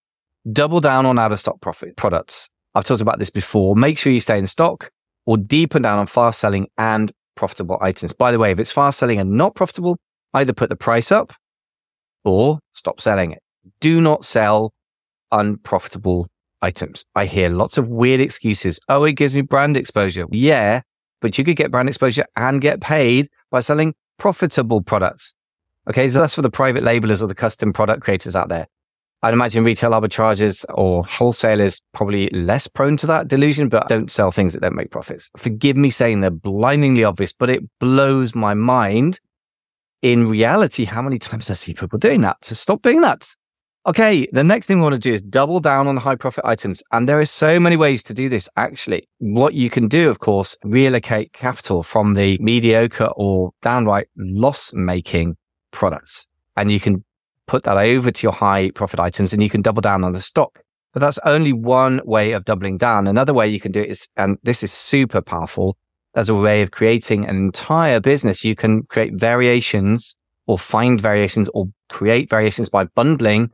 Double 0.51 0.79
down 0.79 1.05
on 1.05 1.17
out 1.17 1.31
of 1.31 1.39
stock 1.39 1.61
profit 1.61 1.95
products. 1.95 2.49
I've 2.75 2.83
talked 2.83 3.01
about 3.01 3.19
this 3.19 3.29
before. 3.29 3.75
Make 3.75 3.97
sure 3.97 4.11
you 4.11 4.19
stay 4.19 4.37
in 4.37 4.45
stock 4.45 4.91
or 5.25 5.37
deepen 5.37 5.81
down 5.81 5.99
on 5.99 6.07
fast 6.07 6.39
selling 6.39 6.67
and 6.77 7.11
profitable 7.35 7.77
items. 7.81 8.13
By 8.13 8.31
the 8.31 8.39
way, 8.39 8.51
if 8.51 8.59
it's 8.59 8.71
fast 8.71 8.99
selling 8.99 9.19
and 9.19 9.31
not 9.31 9.55
profitable, 9.55 9.97
either 10.33 10.53
put 10.53 10.69
the 10.69 10.75
price 10.75 11.11
up 11.11 11.33
or 12.23 12.59
stop 12.73 12.99
selling 12.99 13.31
it. 13.31 13.41
Do 13.79 14.01
not 14.01 14.25
sell 14.25 14.73
unprofitable 15.31 16.27
items. 16.63 17.05
I 17.15 17.25
hear 17.25 17.49
lots 17.49 17.77
of 17.77 17.89
weird 17.89 18.21
excuses. 18.21 18.79
Oh, 18.89 19.03
it 19.03 19.13
gives 19.13 19.35
me 19.35 19.41
brand 19.41 19.77
exposure. 19.77 20.25
Yeah, 20.31 20.81
but 21.21 21.37
you 21.37 21.43
could 21.43 21.57
get 21.57 21.71
brand 21.71 21.89
exposure 21.89 22.25
and 22.35 22.61
get 22.61 22.81
paid 22.81 23.29
by 23.51 23.59
selling 23.59 23.93
profitable 24.17 24.81
products. 24.81 25.35
Okay, 25.89 26.07
so 26.07 26.19
that's 26.19 26.33
for 26.33 26.41
the 26.41 26.49
private 26.49 26.83
labelers 26.83 27.21
or 27.21 27.27
the 27.27 27.35
custom 27.35 27.73
product 27.73 28.01
creators 28.01 28.35
out 28.35 28.49
there. 28.49 28.67
I'd 29.21 29.33
imagine 29.33 29.63
retail 29.63 29.91
arbitragers 29.91 30.65
or 30.73 31.05
wholesalers 31.05 31.81
probably 31.93 32.29
less 32.31 32.67
prone 32.67 32.97
to 32.97 33.07
that 33.07 33.27
delusion, 33.29 33.69
but 33.69 33.87
don't 33.87 34.11
sell 34.11 34.31
things 34.31 34.51
that 34.53 34.61
don't 34.61 34.75
make 34.75 34.91
profits. 34.91 35.31
Forgive 35.37 35.77
me 35.77 35.91
saying 35.91 36.19
they're 36.19 36.29
blindingly 36.29 37.05
obvious, 37.05 37.31
but 37.31 37.49
it 37.49 37.63
blows 37.79 38.35
my 38.35 38.53
mind 38.53 39.21
in 40.01 40.27
reality 40.27 40.83
how 40.83 41.01
many 41.01 41.19
times 41.19 41.49
I 41.49 41.53
see 41.53 41.73
people 41.73 41.99
doing 41.99 42.21
that. 42.21 42.37
So 42.41 42.53
stop 42.53 42.81
doing 42.81 42.99
that. 43.01 43.33
Okay, 43.85 44.25
the 44.31 44.45
next 44.45 44.67
thing 44.67 44.77
we 44.77 44.83
want 44.83 44.93
to 44.93 44.99
do 44.99 45.13
is 45.13 45.21
double 45.21 45.59
down 45.59 45.87
on 45.87 45.97
high 45.97 46.15
profit 46.15 46.45
items. 46.45 46.81
And 46.93 47.07
there 47.07 47.19
are 47.19 47.25
so 47.25 47.59
many 47.59 47.75
ways 47.75 48.01
to 48.03 48.13
do 48.13 48.29
this, 48.29 48.47
actually. 48.55 49.09
What 49.17 49.55
you 49.55 49.69
can 49.69 49.89
do, 49.89 50.09
of 50.09 50.19
course, 50.19 50.55
reallocate 50.63 51.33
capital 51.33 51.83
from 51.83 52.13
the 52.13 52.37
mediocre 52.39 53.09
or 53.17 53.51
downright 53.61 54.07
loss 54.15 54.71
making 54.71 55.35
products. 55.71 56.27
And 56.55 56.71
you 56.71 56.79
can 56.79 57.03
put 57.45 57.65
that 57.65 57.75
over 57.75 58.09
to 58.09 58.23
your 58.23 58.31
high 58.31 58.71
profit 58.71 59.01
items 59.01 59.33
and 59.33 59.43
you 59.43 59.49
can 59.49 59.61
double 59.61 59.81
down 59.81 60.05
on 60.05 60.13
the 60.13 60.21
stock. 60.21 60.61
But 60.93 61.01
that's 61.01 61.19
only 61.25 61.51
one 61.51 61.99
way 62.05 62.31
of 62.31 62.45
doubling 62.45 62.77
down. 62.77 63.05
Another 63.05 63.33
way 63.33 63.49
you 63.49 63.59
can 63.59 63.73
do 63.73 63.81
it 63.81 63.89
is, 63.89 64.07
and 64.15 64.37
this 64.43 64.63
is 64.63 64.71
super 64.71 65.19
powerful 65.19 65.75
as 66.15 66.29
a 66.29 66.35
way 66.35 66.61
of 66.61 66.71
creating 66.71 67.25
an 67.25 67.35
entire 67.35 67.99
business. 67.99 68.45
You 68.45 68.55
can 68.55 68.83
create 68.83 69.15
variations 69.15 70.15
or 70.47 70.57
find 70.57 71.01
variations 71.01 71.49
or 71.53 71.65
create 71.89 72.29
variations 72.29 72.69
by 72.69 72.85
bundling 72.85 73.51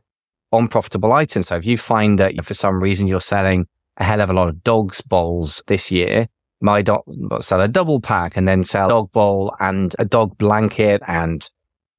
unprofitable 0.52 1.12
items. 1.12 1.48
So 1.48 1.56
if 1.56 1.66
you 1.66 1.78
find 1.78 2.18
that 2.18 2.44
for 2.44 2.54
some 2.54 2.82
reason 2.82 3.06
you're 3.06 3.20
selling 3.20 3.66
a 3.96 4.04
hell 4.04 4.20
of 4.20 4.30
a 4.30 4.32
lot 4.32 4.48
of 4.48 4.62
dogs 4.62 5.00
bowls 5.00 5.62
this 5.66 5.90
year, 5.90 6.28
my 6.60 6.82
dog 6.82 7.02
sell 7.40 7.60
a 7.60 7.68
double 7.68 8.00
pack 8.00 8.36
and 8.36 8.46
then 8.46 8.64
sell 8.64 8.86
a 8.86 8.90
dog 8.90 9.12
bowl 9.12 9.54
and 9.60 9.94
a 9.98 10.04
dog 10.04 10.36
blanket 10.38 11.02
and 11.06 11.48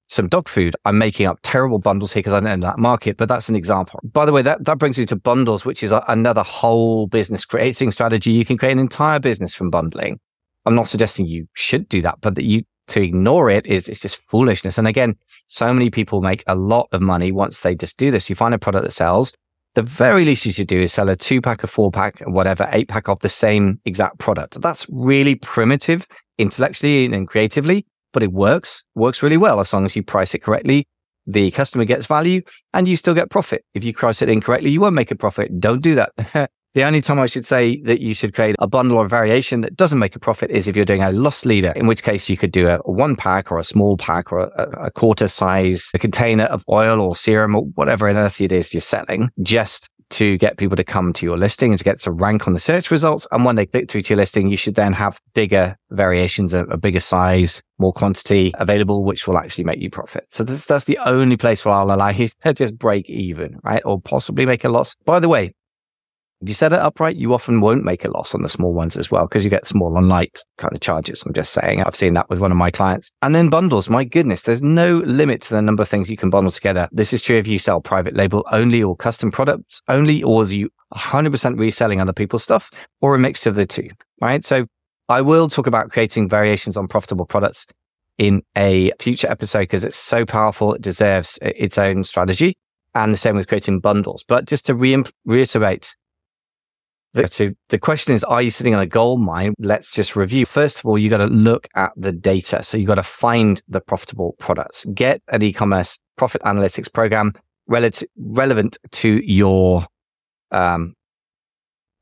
some 0.07 0.27
dog 0.27 0.49
food. 0.49 0.75
I'm 0.85 0.97
making 0.97 1.25
up 1.25 1.39
terrible 1.41 1.79
bundles 1.79 2.11
here 2.11 2.19
because 2.19 2.33
I 2.33 2.41
don't 2.41 2.59
know 2.59 2.67
that 2.67 2.77
market, 2.77 3.17
but 3.17 3.29
that's 3.29 3.49
an 3.49 3.55
example. 3.55 3.99
By 4.03 4.25
the 4.25 4.33
way, 4.33 4.41
that, 4.41 4.65
that 4.65 4.77
brings 4.77 4.99
you 4.99 5.05
to 5.07 5.15
bundles, 5.15 5.65
which 5.65 5.83
is 5.83 5.91
a, 5.91 6.03
another 6.07 6.43
whole 6.43 7.07
business 7.07 7.45
creating 7.45 7.91
strategy. 7.91 8.31
You 8.31 8.45
can 8.45 8.57
create 8.57 8.73
an 8.73 8.79
entire 8.79 9.19
business 9.19 9.53
from 9.53 9.69
bundling. 9.69 10.19
I'm 10.65 10.75
not 10.75 10.87
suggesting 10.87 11.25
you 11.25 11.47
should 11.53 11.87
do 11.89 12.01
that, 12.03 12.19
but 12.21 12.35
that 12.35 12.43
you 12.43 12.63
to 12.91 13.01
ignore 13.01 13.49
it 13.49 13.65
is 13.67 13.89
it's 13.89 13.99
just 13.99 14.17
foolishness. 14.29 14.77
And 14.77 14.87
again, 14.87 15.15
so 15.47 15.73
many 15.73 15.89
people 15.89 16.21
make 16.21 16.43
a 16.47 16.55
lot 16.55 16.87
of 16.91 17.01
money 17.01 17.31
once 17.31 17.59
they 17.61 17.75
just 17.75 17.97
do 17.97 18.11
this. 18.11 18.29
You 18.29 18.35
find 18.35 18.53
a 18.53 18.59
product 18.59 18.85
that 18.85 18.91
sells. 18.91 19.33
The 19.73 19.83
very 19.83 20.25
least 20.25 20.45
you 20.45 20.51
should 20.51 20.67
do 20.67 20.81
is 20.81 20.91
sell 20.91 21.09
a 21.09 21.15
two 21.15 21.41
pack, 21.41 21.63
a 21.63 21.67
four 21.67 21.91
pack, 21.91 22.19
whatever, 22.21 22.67
eight 22.71 22.89
pack 22.89 23.07
of 23.07 23.19
the 23.19 23.29
same 23.29 23.79
exact 23.85 24.19
product. 24.19 24.61
That's 24.61 24.85
really 24.89 25.35
primitive 25.35 26.05
intellectually 26.37 27.05
and 27.05 27.27
creatively 27.27 27.85
but 28.13 28.23
it 28.23 28.31
works, 28.31 28.83
works 28.95 29.23
really 29.23 29.37
well 29.37 29.59
as 29.59 29.73
long 29.73 29.85
as 29.85 29.95
you 29.95 30.03
price 30.03 30.33
it 30.33 30.39
correctly. 30.39 30.87
The 31.27 31.51
customer 31.51 31.85
gets 31.85 32.07
value 32.07 32.41
and 32.73 32.87
you 32.87 32.97
still 32.97 33.13
get 33.13 33.29
profit. 33.29 33.63
If 33.73 33.83
you 33.83 33.93
price 33.93 34.21
it 34.21 34.29
incorrectly, 34.29 34.69
you 34.71 34.81
won't 34.81 34.95
make 34.95 35.11
a 35.11 35.15
profit. 35.15 35.59
Don't 35.59 35.81
do 35.81 35.95
that. 35.95 36.51
the 36.73 36.83
only 36.83 37.01
time 37.01 37.19
I 37.19 37.25
should 37.25 37.45
say 37.45 37.81
that 37.81 38.01
you 38.01 38.13
should 38.13 38.33
create 38.33 38.55
a 38.59 38.67
bundle 38.67 38.97
or 38.97 39.05
a 39.05 39.09
variation 39.09 39.61
that 39.61 39.75
doesn't 39.75 39.99
make 39.99 40.15
a 40.15 40.19
profit 40.19 40.51
is 40.51 40.67
if 40.67 40.75
you're 40.75 40.85
doing 40.85 41.03
a 41.03 41.11
loss 41.11 41.45
leader, 41.45 41.73
in 41.75 41.87
which 41.87 42.03
case 42.03 42.29
you 42.29 42.37
could 42.37 42.51
do 42.51 42.69
a, 42.69 42.77
one 42.79 43.15
pack 43.15 43.51
or 43.51 43.59
a 43.59 43.63
small 43.63 43.97
pack 43.97 44.31
or 44.31 44.39
a, 44.39 44.85
a 44.85 44.91
quarter 44.91 45.27
size 45.27 45.89
a 45.93 45.99
container 45.99 46.45
of 46.45 46.63
oil 46.69 47.01
or 47.01 47.15
serum 47.15 47.55
or 47.55 47.63
whatever 47.75 48.07
on 48.07 48.17
earth 48.17 48.39
it 48.39 48.51
is 48.51 48.73
you're 48.73 48.81
selling 48.81 49.29
just 49.41 49.89
to 50.11 50.37
get 50.37 50.57
people 50.57 50.75
to 50.75 50.83
come 50.83 51.13
to 51.13 51.25
your 51.25 51.37
listing 51.37 51.71
and 51.71 51.79
to 51.79 51.83
get 51.83 51.99
to 52.01 52.11
rank 52.11 52.45
on 52.45 52.53
the 52.53 52.59
search 52.59 52.91
results. 52.91 53.25
And 53.31 53.45
when 53.45 53.55
they 53.55 53.65
click 53.65 53.89
through 53.89 54.01
to 54.01 54.09
your 54.13 54.17
listing, 54.17 54.49
you 54.49 54.57
should 54.57 54.75
then 54.75 54.93
have 54.93 55.19
bigger 55.33 55.77
variations, 55.89 56.53
a, 56.53 56.65
a 56.65 56.77
bigger 56.77 56.99
size, 56.99 57.61
more 57.79 57.93
quantity 57.93 58.51
available, 58.55 59.03
which 59.03 59.27
will 59.27 59.37
actually 59.37 59.63
make 59.63 59.79
you 59.79 59.89
profit. 59.89 60.27
So 60.29 60.43
this, 60.43 60.65
that's 60.65 60.85
the 60.85 60.97
only 60.99 61.37
place 61.37 61.65
where 61.65 61.73
I'll 61.73 61.91
allow 61.91 62.09
you 62.09 62.27
to 62.43 62.53
just 62.53 62.77
break 62.77 63.09
even, 63.09 63.57
right? 63.63 63.81
Or 63.85 63.99
possibly 63.99 64.45
make 64.45 64.63
a 64.63 64.69
loss. 64.69 64.95
By 65.05 65.19
the 65.19 65.29
way, 65.29 65.53
if 66.41 66.47
you 66.47 66.55
set 66.55 66.73
it 66.73 66.79
up 66.79 66.99
right, 66.99 67.15
you 67.15 67.33
often 67.33 67.61
won't 67.61 67.83
make 67.83 68.03
a 68.03 68.09
loss 68.09 68.33
on 68.33 68.41
the 68.41 68.49
small 68.49 68.73
ones 68.73 68.97
as 68.97 69.11
well 69.11 69.27
because 69.27 69.43
you 69.43 69.49
get 69.51 69.67
small 69.67 69.95
and 69.95 70.09
light 70.09 70.39
kind 70.57 70.73
of 70.73 70.81
charges. 70.81 71.23
I'm 71.23 71.33
just 71.33 71.53
saying, 71.53 71.83
I've 71.83 71.95
seen 71.95 72.15
that 72.15 72.29
with 72.29 72.39
one 72.39 72.51
of 72.51 72.57
my 72.57 72.71
clients. 72.71 73.11
And 73.21 73.35
then 73.35 73.49
bundles. 73.49 73.89
My 73.89 74.03
goodness, 74.03 74.41
there's 74.41 74.63
no 74.63 74.97
limit 74.99 75.41
to 75.43 75.53
the 75.53 75.61
number 75.61 75.83
of 75.83 75.89
things 75.89 76.09
you 76.09 76.17
can 76.17 76.31
bundle 76.31 76.51
together. 76.51 76.89
This 76.91 77.13
is 77.13 77.21
true 77.21 77.37
if 77.37 77.47
you 77.47 77.59
sell 77.59 77.79
private 77.79 78.15
label 78.15 78.43
only 78.51 78.81
or 78.81 78.95
custom 78.95 79.29
products 79.29 79.81
only, 79.87 80.23
or 80.23 80.43
you 80.45 80.69
100% 80.95 81.59
reselling 81.59 82.01
other 82.01 82.13
people's 82.13 82.43
stuff 82.43 82.87
or 83.01 83.13
a 83.13 83.19
mixture 83.19 83.49
of 83.51 83.55
the 83.55 83.67
two, 83.67 83.89
right? 84.19 84.43
So 84.43 84.65
I 85.09 85.21
will 85.21 85.47
talk 85.47 85.67
about 85.67 85.91
creating 85.91 86.27
variations 86.27 86.75
on 86.75 86.87
profitable 86.87 87.25
products 87.25 87.67
in 88.17 88.41
a 88.57 88.91
future 88.99 89.29
episode 89.29 89.61
because 89.61 89.83
it's 89.83 89.97
so 89.97 90.25
powerful. 90.25 90.73
It 90.73 90.81
deserves 90.81 91.37
its 91.41 91.77
own 91.77 92.03
strategy. 92.03 92.57
And 92.93 93.13
the 93.13 93.17
same 93.17 93.37
with 93.37 93.47
creating 93.47 93.79
bundles. 93.79 94.25
But 94.27 94.45
just 94.45 94.65
to 94.65 94.75
re- 94.75 95.03
reiterate, 95.25 95.95
so 97.29 97.49
the 97.69 97.79
question 97.79 98.13
is, 98.13 98.23
are 98.23 98.41
you 98.41 98.49
sitting 98.49 98.73
on 98.73 98.81
a 98.81 98.85
gold 98.85 99.19
mine? 99.21 99.53
Let's 99.59 99.91
just 99.91 100.15
review. 100.15 100.45
First 100.45 100.79
of 100.79 100.85
all, 100.85 100.97
you 100.97 101.09
got 101.09 101.17
to 101.17 101.27
look 101.27 101.67
at 101.75 101.91
the 101.97 102.11
data. 102.11 102.63
So 102.63 102.77
you 102.77 102.87
got 102.87 102.95
to 102.95 103.03
find 103.03 103.61
the 103.67 103.81
profitable 103.81 104.35
products. 104.39 104.85
Get 104.93 105.21
an 105.29 105.41
e-commerce 105.41 105.99
profit 106.15 106.41
analytics 106.43 106.91
program 106.91 107.33
relative, 107.67 108.07
relevant 108.17 108.77
to 108.91 109.21
your 109.25 109.85
um, 110.51 110.93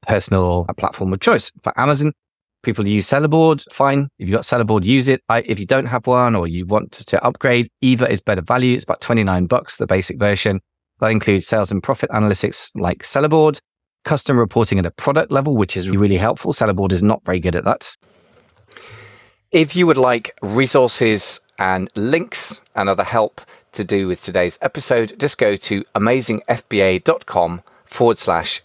personal 0.07 0.65
platform 0.77 1.13
of 1.13 1.19
choice. 1.21 1.51
For 1.63 1.77
Amazon, 1.79 2.13
people 2.61 2.87
use 2.87 3.07
Sellerboard. 3.09 3.63
Fine. 3.73 4.09
If 4.19 4.29
you've 4.29 4.35
got 4.35 4.43
Sellerboard, 4.43 4.83
use 4.83 5.07
it. 5.07 5.21
I, 5.27 5.41
if 5.41 5.59
you 5.59 5.65
don't 5.65 5.87
have 5.87 6.05
one 6.05 6.35
or 6.35 6.47
you 6.47 6.67
want 6.67 6.91
to, 6.93 7.05
to 7.05 7.23
upgrade, 7.23 7.71
Eva 7.81 8.09
is 8.11 8.21
better 8.21 8.41
value. 8.41 8.75
It's 8.75 8.83
about 8.83 9.01
29 9.01 9.47
bucks, 9.47 9.77
the 9.77 9.87
basic 9.87 10.19
version. 10.19 10.61
That 10.99 11.07
includes 11.07 11.47
sales 11.47 11.71
and 11.71 11.81
profit 11.81 12.09
analytics 12.11 12.69
like 12.75 13.03
Sellerboard 13.03 13.59
custom 14.03 14.37
reporting 14.37 14.79
at 14.79 14.85
a 14.85 14.91
product 14.91 15.31
level, 15.31 15.55
which 15.55 15.75
is 15.77 15.89
really 15.89 16.17
helpful. 16.17 16.53
Sellerboard 16.53 16.91
is 16.91 17.03
not 17.03 17.23
very 17.25 17.39
good 17.39 17.55
at 17.55 17.63
that. 17.65 17.95
If 19.51 19.75
you 19.75 19.87
would 19.87 19.97
like 19.97 20.37
resources 20.41 21.39
and 21.57 21.89
links 21.95 22.61
and 22.75 22.87
other 22.87 23.03
help 23.03 23.41
to 23.73 23.83
do 23.83 24.07
with 24.07 24.21
today's 24.21 24.57
episode, 24.61 25.19
just 25.19 25.37
go 25.37 25.55
to 25.55 25.83
amazingfba.com 25.95 27.61
forward 27.85 28.19
slash 28.19 28.61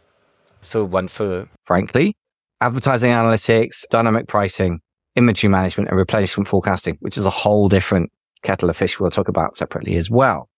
so 0.60 0.84
one 0.84 1.08
for 1.08 1.48
frankly, 1.64 2.16
advertising 2.60 3.10
analytics, 3.10 3.86
dynamic 3.90 4.26
pricing, 4.26 4.80
inventory 5.16 5.50
management, 5.50 5.88
and 5.88 5.98
replenishment 5.98 6.48
forecasting, 6.48 6.96
which 7.00 7.18
is 7.18 7.26
a 7.26 7.30
whole 7.30 7.68
different 7.68 8.10
kettle 8.42 8.70
of 8.70 8.76
fish 8.76 8.98
we'll 8.98 9.10
talk 9.10 9.28
about 9.28 9.56
separately 9.56 9.96
as 9.96 10.10
well. 10.10 10.48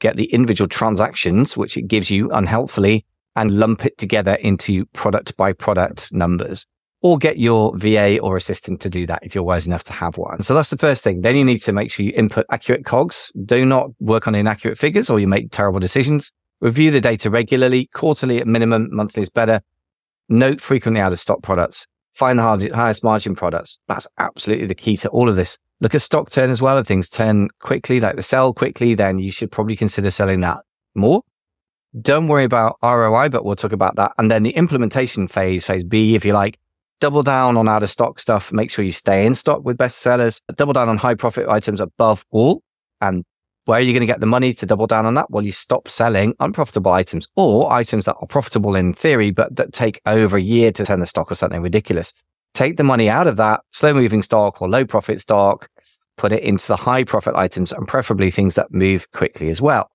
get 0.00 0.16
the 0.16 0.24
individual 0.24 0.68
transactions, 0.68 1.56
which 1.56 1.76
it 1.76 1.86
gives 1.86 2.10
you 2.10 2.30
unhelpfully, 2.32 3.06
and 3.36 3.52
lump 3.52 3.86
it 3.86 3.96
together 3.96 4.34
into 4.34 4.86
product 4.86 5.36
by 5.36 5.52
product 5.52 6.12
numbers. 6.12 6.66
Or 7.00 7.16
get 7.16 7.38
your 7.38 7.76
VA 7.76 8.18
or 8.18 8.36
assistant 8.36 8.80
to 8.80 8.90
do 8.90 9.06
that 9.06 9.20
if 9.22 9.34
you're 9.34 9.44
wise 9.44 9.66
enough 9.66 9.84
to 9.84 9.92
have 9.92 10.16
one. 10.16 10.42
So 10.42 10.52
that's 10.54 10.70
the 10.70 10.78
first 10.78 11.04
thing. 11.04 11.20
Then 11.20 11.36
you 11.36 11.44
need 11.44 11.60
to 11.60 11.72
make 11.72 11.92
sure 11.92 12.04
you 12.04 12.12
input 12.16 12.46
accurate 12.50 12.84
COGS. 12.84 13.30
Do 13.44 13.64
not 13.64 13.90
work 14.00 14.26
on 14.26 14.34
inaccurate 14.34 14.78
figures 14.78 15.10
or 15.10 15.20
you 15.20 15.28
make 15.28 15.52
terrible 15.52 15.80
decisions. 15.80 16.32
Review 16.60 16.90
the 16.90 17.00
data 17.00 17.30
regularly, 17.30 17.88
quarterly 17.92 18.38
at 18.38 18.46
minimum, 18.46 18.88
monthly 18.90 19.22
is 19.22 19.30
better. 19.30 19.60
Note 20.28 20.60
frequently 20.60 21.00
out 21.00 21.12
of 21.12 21.20
stock 21.20 21.42
products 21.42 21.86
Find 22.14 22.38
the 22.38 22.70
highest 22.74 23.02
margin 23.02 23.34
products. 23.34 23.78
That's 23.88 24.06
absolutely 24.18 24.66
the 24.66 24.74
key 24.74 24.96
to 24.98 25.08
all 25.08 25.28
of 25.28 25.36
this. 25.36 25.58
Look 25.80 25.94
at 25.94 26.02
stock 26.02 26.30
turn 26.30 26.50
as 26.50 26.62
well. 26.62 26.78
If 26.78 26.86
things 26.86 27.08
turn 27.08 27.48
quickly, 27.58 28.00
like 28.00 28.16
the 28.16 28.22
sell 28.22 28.54
quickly, 28.54 28.94
then 28.94 29.18
you 29.18 29.32
should 29.32 29.50
probably 29.50 29.76
consider 29.76 30.10
selling 30.10 30.40
that 30.40 30.58
more. 30.94 31.22
Don't 32.00 32.28
worry 32.28 32.44
about 32.44 32.78
ROI, 32.82 33.28
but 33.28 33.44
we'll 33.44 33.56
talk 33.56 33.72
about 33.72 33.96
that. 33.96 34.12
And 34.18 34.30
then 34.30 34.44
the 34.44 34.50
implementation 34.50 35.28
phase, 35.28 35.64
phase 35.64 35.84
B, 35.84 36.14
if 36.14 36.24
you 36.24 36.32
like, 36.32 36.58
double 37.00 37.22
down 37.22 37.56
on 37.56 37.68
out 37.68 37.82
of 37.82 37.90
stock 37.90 38.18
stuff. 38.18 38.52
Make 38.52 38.70
sure 38.70 38.84
you 38.84 38.92
stay 38.92 39.26
in 39.26 39.34
stock 39.34 39.64
with 39.64 39.76
best 39.76 39.98
sellers. 39.98 40.40
Double 40.54 40.72
down 40.72 40.88
on 40.88 40.96
high 40.96 41.14
profit 41.14 41.48
items 41.48 41.80
above 41.80 42.24
all. 42.30 42.62
And 43.00 43.24
where 43.64 43.78
are 43.78 43.82
you 43.82 43.92
going 43.92 44.00
to 44.00 44.06
get 44.06 44.20
the 44.20 44.26
money 44.26 44.52
to 44.54 44.66
double 44.66 44.86
down 44.86 45.06
on 45.06 45.14
that? 45.14 45.30
Well, 45.30 45.44
you 45.44 45.52
stop 45.52 45.88
selling 45.88 46.34
unprofitable 46.40 46.92
items 46.92 47.26
or 47.36 47.72
items 47.72 48.04
that 48.04 48.16
are 48.20 48.26
profitable 48.26 48.76
in 48.76 48.92
theory, 48.92 49.30
but 49.30 49.56
that 49.56 49.72
take 49.72 50.00
over 50.06 50.36
a 50.36 50.42
year 50.42 50.70
to 50.72 50.84
turn 50.84 51.00
the 51.00 51.06
stock 51.06 51.32
or 51.32 51.34
something 51.34 51.62
ridiculous. 51.62 52.12
Take 52.52 52.76
the 52.76 52.84
money 52.84 53.08
out 53.08 53.26
of 53.26 53.36
that 53.36 53.62
slow 53.70 53.94
moving 53.94 54.22
stock 54.22 54.60
or 54.60 54.68
low 54.68 54.84
profit 54.84 55.20
stock, 55.20 55.68
put 56.16 56.32
it 56.32 56.42
into 56.42 56.68
the 56.68 56.76
high 56.76 57.04
profit 57.04 57.34
items 57.34 57.72
and 57.72 57.88
preferably 57.88 58.30
things 58.30 58.54
that 58.54 58.72
move 58.72 59.10
quickly 59.12 59.48
as 59.48 59.60
well. 59.60 59.90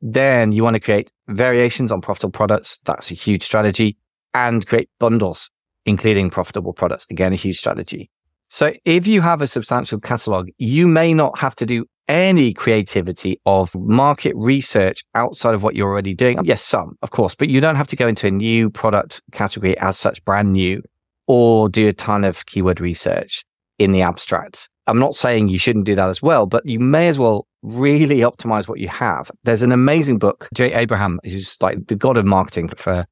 Then 0.00 0.50
you 0.50 0.64
want 0.64 0.74
to 0.74 0.80
create 0.80 1.12
variations 1.28 1.92
on 1.92 2.00
profitable 2.00 2.32
products. 2.32 2.78
That's 2.84 3.10
a 3.10 3.14
huge 3.14 3.44
strategy 3.44 3.96
and 4.34 4.66
create 4.66 4.88
bundles, 4.98 5.50
including 5.86 6.30
profitable 6.30 6.72
products. 6.72 7.06
Again, 7.10 7.32
a 7.32 7.36
huge 7.36 7.58
strategy. 7.58 8.10
So 8.48 8.72
if 8.84 9.06
you 9.06 9.20
have 9.20 9.40
a 9.40 9.46
substantial 9.46 10.00
catalog, 10.00 10.48
you 10.58 10.86
may 10.86 11.14
not 11.14 11.38
have 11.38 11.54
to 11.56 11.66
do 11.66 11.86
any 12.12 12.52
creativity 12.52 13.40
of 13.46 13.74
market 13.74 14.34
research 14.36 15.02
outside 15.14 15.54
of 15.54 15.62
what 15.62 15.74
you're 15.74 15.88
already 15.88 16.12
doing. 16.12 16.38
Yes, 16.44 16.62
some, 16.62 16.98
of 17.00 17.10
course, 17.10 17.34
but 17.34 17.48
you 17.48 17.58
don't 17.58 17.76
have 17.76 17.86
to 17.86 17.96
go 17.96 18.06
into 18.06 18.26
a 18.26 18.30
new 18.30 18.68
product 18.68 19.22
category 19.32 19.78
as 19.78 19.98
such 19.98 20.22
brand 20.26 20.52
new 20.52 20.82
or 21.26 21.70
do 21.70 21.88
a 21.88 21.92
ton 21.94 22.22
of 22.24 22.44
keyword 22.44 22.82
research 22.82 23.44
in 23.78 23.92
the 23.92 24.02
abstract. 24.02 24.68
I'm 24.86 24.98
not 24.98 25.16
saying 25.16 25.48
you 25.48 25.58
shouldn't 25.58 25.86
do 25.86 25.94
that 25.94 26.10
as 26.10 26.20
well, 26.20 26.44
but 26.44 26.66
you 26.66 26.78
may 26.78 27.08
as 27.08 27.18
well 27.18 27.46
really 27.62 28.18
optimize 28.18 28.68
what 28.68 28.78
you 28.78 28.88
have. 28.88 29.30
There's 29.44 29.62
an 29.62 29.72
amazing 29.72 30.18
book, 30.18 30.48
Jay 30.52 30.74
Abraham, 30.74 31.18
who's 31.24 31.56
like 31.62 31.86
the 31.86 31.96
god 31.96 32.18
of 32.18 32.26
marketing 32.26 32.68
for 32.68 33.06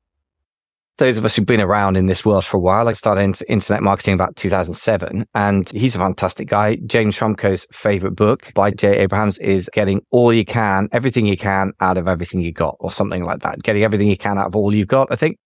those 1.01 1.17
of 1.17 1.25
us 1.25 1.35
who've 1.35 1.47
been 1.47 1.61
around 1.61 1.97
in 1.97 2.07
this 2.07 2.25
world 2.25 2.45
for 2.45 2.59
a 2.59 2.61
while, 2.61 2.89
I 2.89 2.93
started 2.93 3.23
internet 3.49 3.83
marketing 3.83 4.15
about 4.15 4.37
2007, 4.37 5.27
and 5.35 5.69
he's 5.71 5.97
a 5.97 5.99
fantastic 5.99 6.47
guy. 6.47 6.77
James 6.87 7.19
Schramko's 7.19 7.67
favorite 7.73 8.15
book 8.15 8.53
by 8.55 8.71
Jay 8.71 8.99
Abrahams 8.99 9.39
is 9.39 9.69
Getting 9.73 10.03
All 10.11 10.33
You 10.33 10.45
Can, 10.45 10.89
Everything 10.93 11.27
You 11.27 11.37
Can 11.37 11.73
Out 11.81 11.97
of 11.97 12.07
Everything 12.07 12.41
You 12.41 12.53
Got, 12.53 12.77
or 12.81 12.93
something 12.93 13.25
like 13.25 13.41
that. 13.41 13.63
Getting 13.63 13.83
everything 13.83 14.09
you 14.09 14.17
can 14.17 14.39
out 14.39 14.47
of 14.47 14.55
all 14.55 14.75
you've 14.75 14.89
got. 14.89 15.09
I 15.11 15.17
think 15.17 15.39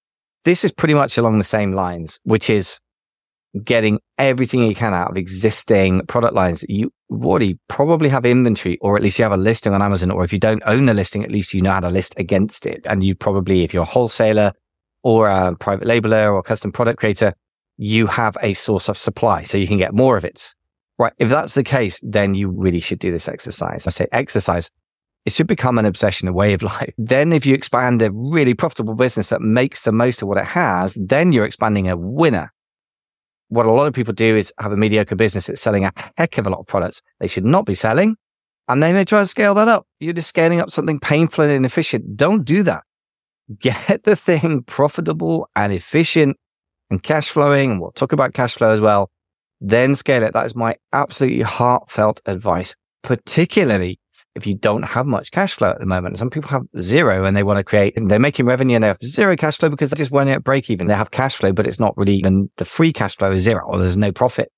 this 0.45 0.65
is 0.65 0.73
pretty 0.73 0.95
much 0.95 1.17
along 1.17 1.39
the 1.39 1.45
same 1.45 1.73
lines, 1.73 2.19
which 2.25 2.51
is 2.51 2.81
getting 3.63 4.01
everything 4.19 4.61
you 4.63 4.75
can 4.75 4.93
out 4.93 5.13
of 5.13 5.17
existing 5.17 6.05
product 6.07 6.35
lines. 6.35 6.65
You 6.69 6.91
already 7.13 7.61
probably 7.69 8.09
have 8.09 8.27
inventory, 8.27 8.77
or 8.81 8.97
at 8.97 9.03
least 9.03 9.21
you 9.21 9.23
have 9.23 9.31
a 9.31 9.37
listing 9.37 9.73
on 9.73 9.83
Amazon, 9.83 10.11
or 10.11 10.25
if 10.25 10.33
you 10.33 10.41
don't 10.41 10.65
own 10.67 10.87
the 10.87 10.95
listing, 10.95 11.23
at 11.23 11.31
least 11.31 11.55
you 11.55 11.63
know 11.63 11.71
how 11.71 11.81
to 11.81 11.91
list 11.91 12.13
against 12.17 12.67
it. 12.67 12.85
And 12.87 13.05
you 13.05 13.15
probably, 13.15 13.63
if 13.63 13.73
you're 13.73 13.85
a 13.85 13.87
wholesaler, 13.87 14.53
or 15.05 15.29
a 15.29 15.55
private 15.55 15.87
labeler 15.87 16.33
or 16.33 16.43
custom 16.43 16.73
product 16.73 16.99
creator, 16.99 17.35
you 17.77 18.07
have 18.07 18.37
a 18.43 18.55
source 18.55 18.89
of 18.89 18.99
supply 18.99 19.45
so 19.45 19.59
you 19.59 19.69
can 19.69 19.77
get 19.77 19.95
more 19.95 20.17
of 20.17 20.25
it. 20.25 20.55
Right. 20.99 21.13
If 21.19 21.29
that's 21.29 21.55
the 21.55 21.63
case, 21.63 22.01
then 22.03 22.35
you 22.35 22.49
really 22.49 22.81
should 22.81 23.01
do 23.01 23.13
this 23.13 23.29
exercise. 23.29 23.87
I 23.87 23.91
say 23.91 24.07
exercise. 24.13 24.71
It 25.25 25.33
should 25.33 25.47
become 25.47 25.79
an 25.79 25.85
obsession, 25.85 26.29
a 26.29 26.33
way 26.33 26.55
of 26.55 26.63
life. 26.63 26.95
Then 26.97 27.33
if 27.33 27.45
you 27.45 27.55
expand 27.55 28.01
a 28.01 28.11
really 28.13 28.55
profitable 28.55 28.95
business 28.95 29.29
that 29.29 29.43
makes 29.43 29.83
the 29.83 29.93
most 29.93 30.23
of 30.23 30.29
what 30.29 30.39
it 30.39 30.47
has, 30.47 30.99
then 31.01 31.33
you're 31.33 31.45
expanding 31.45 31.89
a 31.89 31.97
winner. 31.97 32.53
What 33.49 33.67
a 33.67 33.73
lot 33.73 33.87
of 33.87 33.93
people 33.93 34.15
do 34.15 34.37
is 34.37 34.53
have 34.59 34.73
a 34.73 34.77
mediocre 34.77 35.17
business 35.17 35.49
that's 35.49 35.61
selling 35.61 35.85
a 35.85 35.93
heck 36.17 36.39
of 36.39 36.47
a 36.47 36.51
lot 36.51 36.61
of 36.61 36.67
products 36.67 37.03
they 37.21 37.29
should 37.29 37.45
not 37.45 37.67
be 37.67 37.75
selling. 37.75 38.17
And 38.69 38.83
then 38.83 38.95
they 38.95 39.05
try 39.05 39.21
to 39.21 39.27
scale 39.27 39.55
that 39.55 39.69
up. 39.69 39.87
You're 40.01 40.15
just 40.15 40.31
scaling 40.31 40.61
up 40.61 40.71
something 40.71 40.99
painful 40.99 41.45
and 41.45 41.53
inefficient. 41.53 42.17
Don't 42.17 42.45
do 42.45 42.63
that 42.63 42.85
get 43.59 44.05
the 44.05 44.17
thing 44.17 44.63
profitable 44.63 45.49
and 45.55 45.73
efficient 45.73 46.37
and 46.91 47.03
cash 47.03 47.31
flowing. 47.31 47.73
And 47.73 47.81
we'll 47.81 47.93
talk 47.93 48.13
about 48.13 48.35
cash 48.35 48.55
flow 48.55 48.71
as 48.71 48.81
well. 48.81 49.11
Then 49.61 49.95
scale 49.95 50.23
it. 50.23 50.35
That 50.35 50.47
is 50.47 50.55
my 50.55 50.77
absolutely 50.93 51.43
heartfelt 51.43 52.21
advice, 52.27 52.77
particularly 53.03 53.99
if 54.35 54.47
you 54.47 54.55
don't 54.55 54.83
have 54.83 55.07
much 55.07 55.31
cash 55.31 55.55
flow 55.55 55.71
at 55.71 55.79
the 55.79 55.87
moment. 55.87 56.19
Some 56.19 56.29
people 56.29 56.51
have 56.51 56.65
zero 56.79 57.25
and 57.25 57.37
they 57.37 57.43
want 57.43 57.59
to 57.59 57.65
create, 57.65 57.97
and 57.97 58.11
they're 58.11 58.19
making 58.19 58.47
revenue 58.47 58.75
and 58.75 58.83
they 58.83 58.89
have 58.89 58.99
zero 59.03 59.37
cash 59.37 59.59
flow 59.59 59.69
because 59.69 59.91
they 59.91 59.97
just 59.97 60.11
won't 60.11 60.29
at 60.29 60.43
break 60.43 60.71
even. 60.71 60.89
They 60.89 60.95
have 60.95 61.13
cash 61.13 61.37
flow, 61.37 61.53
but 61.53 61.67
it's 61.67 61.81
not 61.81 61.97
really, 61.97 62.21
then 62.23 62.51
the 62.57 62.65
free 62.65 62.93
cash 62.93 63.17
flow 63.17 63.31
is 63.31 63.45
zero 63.45 63.65
or 63.67 63.79
there's 63.79 63.97
no 63.97 64.13
profit. 64.13 64.51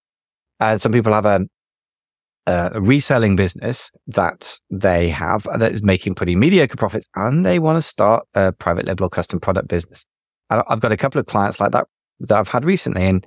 And 0.61 0.81
some 0.81 0.93
people 0.93 1.13
have 1.13 1.27
a 1.27 1.41
a 2.47 2.81
reselling 2.81 3.35
business 3.35 3.91
that 4.07 4.59
they 4.71 5.09
have 5.09 5.47
that 5.59 5.73
is 5.73 5.83
making 5.83 6.15
pretty 6.15 6.37
mediocre 6.37 6.77
profits 6.77 7.09
and 7.17 7.45
they 7.45 7.59
want 7.59 7.77
to 7.77 7.83
start 7.83 8.27
a 8.35 8.53
private 8.53 8.87
label 8.87 9.07
or 9.07 9.11
custom 9.11 9.41
product 9.41 9.69
business. 9.69 10.05
I've 10.51 10.81
got 10.81 10.93
a 10.93 10.97
couple 10.97 11.19
of 11.21 11.27
clients 11.27 11.59
like 11.61 11.73
that 11.73 11.87
that 12.21 12.39
I've 12.39 12.49
had 12.49 12.65
recently. 12.65 13.05
And 13.05 13.27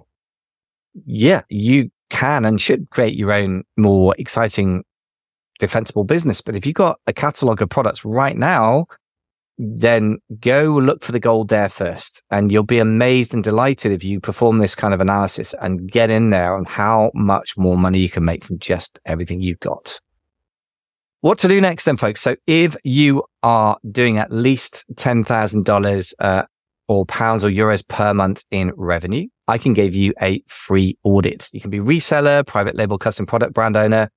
yeah, 1.05 1.41
you 1.49 1.91
can 2.09 2.45
and 2.45 2.61
should 2.61 2.89
create 2.91 3.15
your 3.15 3.33
own 3.33 3.63
more 3.77 4.15
exciting, 4.17 4.83
defensible 5.59 6.05
business. 6.05 6.39
But 6.39 6.55
if 6.55 6.65
you've 6.65 6.75
got 6.75 6.99
a 7.05 7.13
catalog 7.13 7.61
of 7.61 7.69
products 7.69 8.05
right 8.05 8.37
now 8.37 8.85
then 9.61 10.19
go 10.39 10.63
look 10.81 11.03
for 11.03 11.11
the 11.11 11.19
gold 11.19 11.49
there 11.49 11.67
first. 11.67 12.23
And 12.31 12.49
you'll 12.49 12.63
be 12.63 12.79
amazed 12.79 13.33
and 13.33 13.43
delighted 13.43 13.91
if 13.91 14.05
you 14.05 14.21
perform 14.21 14.59
this 14.59 14.73
kind 14.73 14.93
of 14.93 15.01
analysis 15.01 15.53
and 15.61 15.91
get 15.91 16.09
in 16.09 16.29
there 16.29 16.55
on 16.55 16.63
how 16.63 17.11
much 17.13 17.57
more 17.57 17.77
money 17.77 17.99
you 17.99 18.09
can 18.09 18.23
make 18.23 18.45
from 18.45 18.57
just 18.57 18.99
everything 19.05 19.41
you've 19.41 19.59
got. 19.59 19.99
What 21.21 21.37
to 21.39 21.49
do 21.49 21.59
next 21.59 21.83
then, 21.83 21.97
folks? 21.97 22.21
So 22.21 22.37
if 22.47 22.77
you 22.85 23.23
are 23.43 23.77
doing 23.91 24.17
at 24.17 24.31
least 24.31 24.85
$10,000 24.93 26.13
uh, 26.19 26.43
or 26.87 27.05
pounds 27.05 27.43
or 27.43 27.49
euros 27.49 27.85
per 27.85 28.13
month 28.13 28.43
in 28.51 28.71
revenue, 28.77 29.27
I 29.49 29.57
can 29.57 29.73
give 29.73 29.93
you 29.93 30.13
a 30.21 30.41
free 30.47 30.97
audit. 31.03 31.49
You 31.51 31.59
can 31.59 31.69
be 31.69 31.79
reseller, 31.79 32.47
private 32.47 32.77
label, 32.77 32.97
custom 32.97 33.25
product 33.25 33.53
brand 33.53 33.75
owner, 33.75 34.09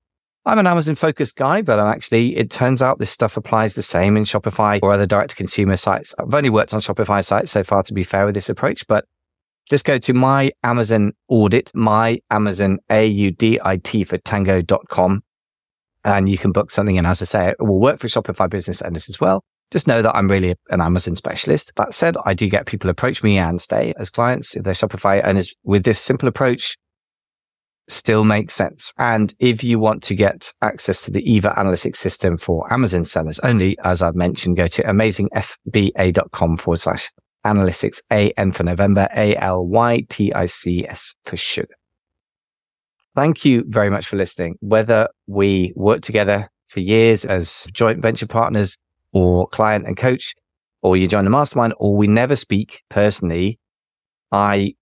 I'm 0.45 0.59
an 0.59 0.67
Amazon 0.67 0.95
focused 0.95 1.37
guy, 1.37 1.61
but 1.61 1.79
I'm 1.79 1.93
actually, 1.93 2.35
it 2.35 2.51
turns 2.51 2.81
out 2.81 2.99
this 2.99 3.09
stuff 3.09 3.37
applies 3.37 3.75
the 3.75 3.81
same 3.81 4.17
in 4.17 4.23
Shopify 4.23 4.79
or 4.83 4.91
other 4.91 5.05
direct 5.05 5.29
to 5.29 5.35
consumer 5.37 5.77
sites. 5.77 6.13
I've 6.19 6.33
only 6.33 6.49
worked 6.49 6.73
on 6.73 6.81
Shopify 6.81 7.23
sites 7.23 7.51
so 7.51 7.63
far 7.63 7.81
to 7.83 7.93
be 7.93 8.03
fair 8.03 8.25
with 8.25 8.35
this 8.35 8.49
approach, 8.49 8.85
but 8.87 9.05
just 9.69 9.85
go 9.85 9.97
to 9.97 10.13
my 10.13 10.51
Amazon 10.61 11.13
audit, 11.29 11.71
my 11.73 12.19
Amazon 12.29 12.79
A-U-D-I-T 12.89 14.03
for 14.03 14.17
tango.com 14.17 15.23
and 16.03 16.29
you 16.29 16.37
can 16.37 16.51
book 16.51 16.71
something. 16.71 16.97
And 16.97 17.07
as 17.07 17.21
I 17.21 17.25
say, 17.25 17.49
it 17.51 17.55
will 17.61 17.79
work 17.79 17.99
for 17.99 18.09
Shopify 18.09 18.49
business 18.49 18.81
owners 18.81 19.07
as 19.07 19.21
well. 19.21 19.45
Just 19.71 19.87
know 19.87 20.01
that 20.01 20.13
I'm 20.13 20.29
really 20.29 20.55
an 20.69 20.81
Amazon 20.81 21.15
specialist. 21.15 21.71
That 21.77 21.93
said, 21.93 22.17
I 22.25 22.33
do 22.33 22.49
get 22.49 22.65
people 22.65 22.89
approach 22.89 23.23
me 23.23 23.37
and 23.37 23.61
stay 23.61 23.93
as 23.97 24.09
clients 24.09 24.57
if 24.57 24.63
they're 24.63 24.73
Shopify 24.73 25.25
owners 25.25 25.55
with 25.63 25.83
this 25.85 25.99
simple 25.99 26.27
approach 26.27 26.75
still 27.89 28.23
makes 28.23 28.53
sense. 28.53 28.91
And 28.97 29.33
if 29.39 29.63
you 29.63 29.79
want 29.79 30.03
to 30.03 30.15
get 30.15 30.53
access 30.61 31.03
to 31.03 31.11
the 31.11 31.21
Eva 31.29 31.53
analytics 31.57 31.97
system 31.97 32.37
for 32.37 32.71
Amazon 32.71 33.05
sellers 33.05 33.39
only, 33.39 33.77
as 33.83 34.01
I've 34.01 34.15
mentioned, 34.15 34.57
go 34.57 34.67
to 34.67 34.83
amazingfba.com 34.83 36.57
forward 36.57 36.79
slash 36.79 37.11
analytics, 37.45 37.99
A 38.11 38.31
N 38.37 38.51
for 38.51 38.63
November, 38.63 39.09
A 39.15 39.35
L 39.35 39.67
Y 39.67 40.05
T 40.09 40.33
I 40.33 40.45
C 40.45 40.85
S 40.87 41.13
for 41.25 41.35
sugar. 41.35 41.75
Thank 43.15 43.45
you 43.45 43.63
very 43.67 43.89
much 43.89 44.07
for 44.07 44.15
listening. 44.15 44.55
Whether 44.61 45.07
we 45.27 45.73
work 45.75 46.01
together 46.01 46.49
for 46.67 46.79
years 46.79 47.25
as 47.25 47.67
joint 47.73 48.01
venture 48.01 48.27
partners 48.27 48.77
or 49.11 49.47
client 49.49 49.85
and 49.85 49.95
coach, 49.95 50.33
or 50.81 50.97
you 50.97 51.07
join 51.07 51.23
the 51.23 51.29
mastermind, 51.29 51.73
or 51.77 51.95
we 51.95 52.07
never 52.07 52.35
speak 52.35 52.81
personally, 52.89 53.59
I 54.31 54.73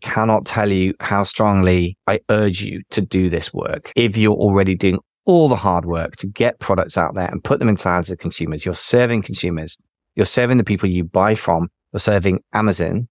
cannot 0.00 0.46
tell 0.46 0.70
you 0.70 0.94
how 1.00 1.22
strongly 1.22 1.96
I 2.06 2.20
urge 2.30 2.62
you 2.62 2.82
to 2.90 3.00
do 3.00 3.28
this 3.28 3.52
work. 3.52 3.92
If 3.96 4.16
you're 4.16 4.34
already 4.34 4.74
doing 4.74 4.98
all 5.24 5.48
the 5.48 5.56
hard 5.56 5.84
work 5.84 6.16
to 6.16 6.26
get 6.26 6.58
products 6.60 6.96
out 6.96 7.14
there 7.14 7.26
and 7.26 7.42
put 7.42 7.58
them 7.58 7.68
into 7.68 7.88
hands 7.88 8.10
of 8.10 8.18
consumers, 8.18 8.64
you're 8.64 8.74
serving 8.74 9.22
consumers, 9.22 9.76
you're 10.14 10.26
serving 10.26 10.58
the 10.58 10.64
people 10.64 10.88
you 10.88 11.04
buy 11.04 11.34
from, 11.34 11.68
you're 11.92 12.00
serving 12.00 12.42
Amazon. 12.52 13.08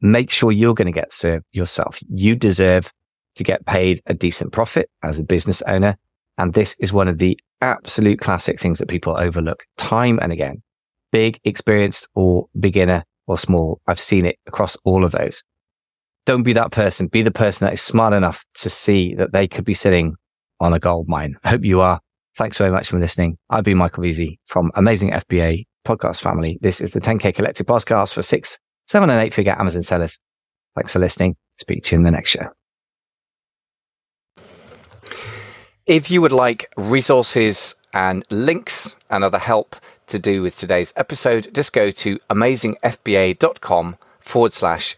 Make 0.00 0.30
sure 0.30 0.52
you're 0.52 0.74
going 0.74 0.86
to 0.86 0.92
get 0.92 1.12
served 1.12 1.46
yourself. 1.52 1.98
You 2.08 2.36
deserve 2.36 2.92
to 3.36 3.44
get 3.44 3.64
paid 3.66 4.02
a 4.06 4.14
decent 4.14 4.52
profit 4.52 4.90
as 5.02 5.18
a 5.18 5.24
business 5.24 5.62
owner. 5.62 5.96
And 6.38 6.52
this 6.52 6.76
is 6.78 6.92
one 6.92 7.08
of 7.08 7.18
the 7.18 7.38
absolute 7.62 8.20
classic 8.20 8.60
things 8.60 8.78
that 8.78 8.88
people 8.88 9.16
overlook 9.18 9.64
time 9.78 10.18
and 10.20 10.32
again. 10.32 10.62
Big, 11.12 11.40
experienced 11.44 12.08
or 12.14 12.48
beginner 12.60 13.04
or 13.26 13.38
small. 13.38 13.80
I've 13.86 14.00
seen 14.00 14.26
it 14.26 14.38
across 14.46 14.76
all 14.84 15.04
of 15.04 15.12
those. 15.12 15.42
Don't 16.24 16.42
be 16.42 16.52
that 16.54 16.72
person. 16.72 17.06
Be 17.06 17.22
the 17.22 17.30
person 17.30 17.66
that 17.66 17.74
is 17.74 17.82
smart 17.82 18.12
enough 18.12 18.44
to 18.54 18.70
see 18.70 19.14
that 19.14 19.32
they 19.32 19.46
could 19.46 19.64
be 19.64 19.74
sitting 19.74 20.16
on 20.60 20.72
a 20.72 20.78
gold 20.78 21.08
mine. 21.08 21.36
I 21.44 21.50
hope 21.50 21.64
you 21.64 21.80
are. 21.80 22.00
Thanks 22.36 22.58
very 22.58 22.70
much 22.70 22.88
for 22.88 22.98
listening. 22.98 23.38
I've 23.48 23.64
been 23.64 23.78
Michael 23.78 24.02
Veazey 24.02 24.38
from 24.46 24.70
Amazing 24.74 25.10
FBA 25.10 25.64
podcast 25.86 26.20
family. 26.20 26.58
This 26.60 26.80
is 26.80 26.92
the 26.92 27.00
10K 27.00 27.34
Collective 27.34 27.66
podcast 27.66 28.12
for 28.12 28.22
six, 28.22 28.58
seven 28.88 29.08
and 29.08 29.22
eight 29.22 29.32
figure 29.32 29.56
Amazon 29.58 29.82
sellers. 29.82 30.18
Thanks 30.74 30.92
for 30.92 30.98
listening. 30.98 31.36
Speak 31.58 31.84
to 31.84 31.94
you 31.94 32.00
in 32.00 32.02
the 32.02 32.10
next 32.10 32.30
show. 32.30 32.50
If 35.86 36.10
you 36.10 36.20
would 36.20 36.32
like 36.32 36.70
resources 36.76 37.76
and 37.94 38.24
links 38.28 38.96
and 39.08 39.22
other 39.22 39.38
help 39.38 39.76
to 40.06 40.18
do 40.18 40.42
with 40.42 40.56
today's 40.56 40.92
episode, 40.96 41.52
just 41.54 41.72
go 41.72 41.90
to 41.90 42.18
amazingfba.com 42.30 43.96
forward 44.20 44.52
slash. 44.52 44.96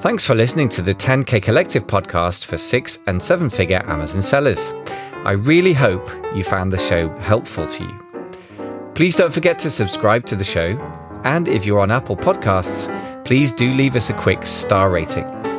Thanks 0.00 0.24
for 0.24 0.34
listening 0.34 0.70
to 0.70 0.82
the 0.82 0.94
10K 0.94 1.42
Collective 1.42 1.86
podcast 1.86 2.46
for 2.46 2.56
six 2.56 2.98
and 3.06 3.22
seven 3.22 3.50
figure 3.50 3.82
Amazon 3.84 4.22
sellers. 4.22 4.72
I 5.24 5.32
really 5.32 5.74
hope 5.74 6.08
you 6.34 6.42
found 6.42 6.72
the 6.72 6.78
show 6.78 7.10
helpful 7.18 7.66
to 7.66 7.84
you. 7.84 8.92
Please 8.94 9.16
don't 9.16 9.32
forget 9.32 9.58
to 9.58 9.70
subscribe 9.70 10.24
to 10.26 10.36
the 10.36 10.44
show. 10.44 10.78
And 11.24 11.48
if 11.48 11.66
you're 11.66 11.80
on 11.80 11.90
Apple 11.90 12.16
Podcasts, 12.16 12.88
please 13.26 13.52
do 13.52 13.70
leave 13.72 13.94
us 13.94 14.08
a 14.08 14.14
quick 14.14 14.46
star 14.46 14.88
rating. 14.88 15.49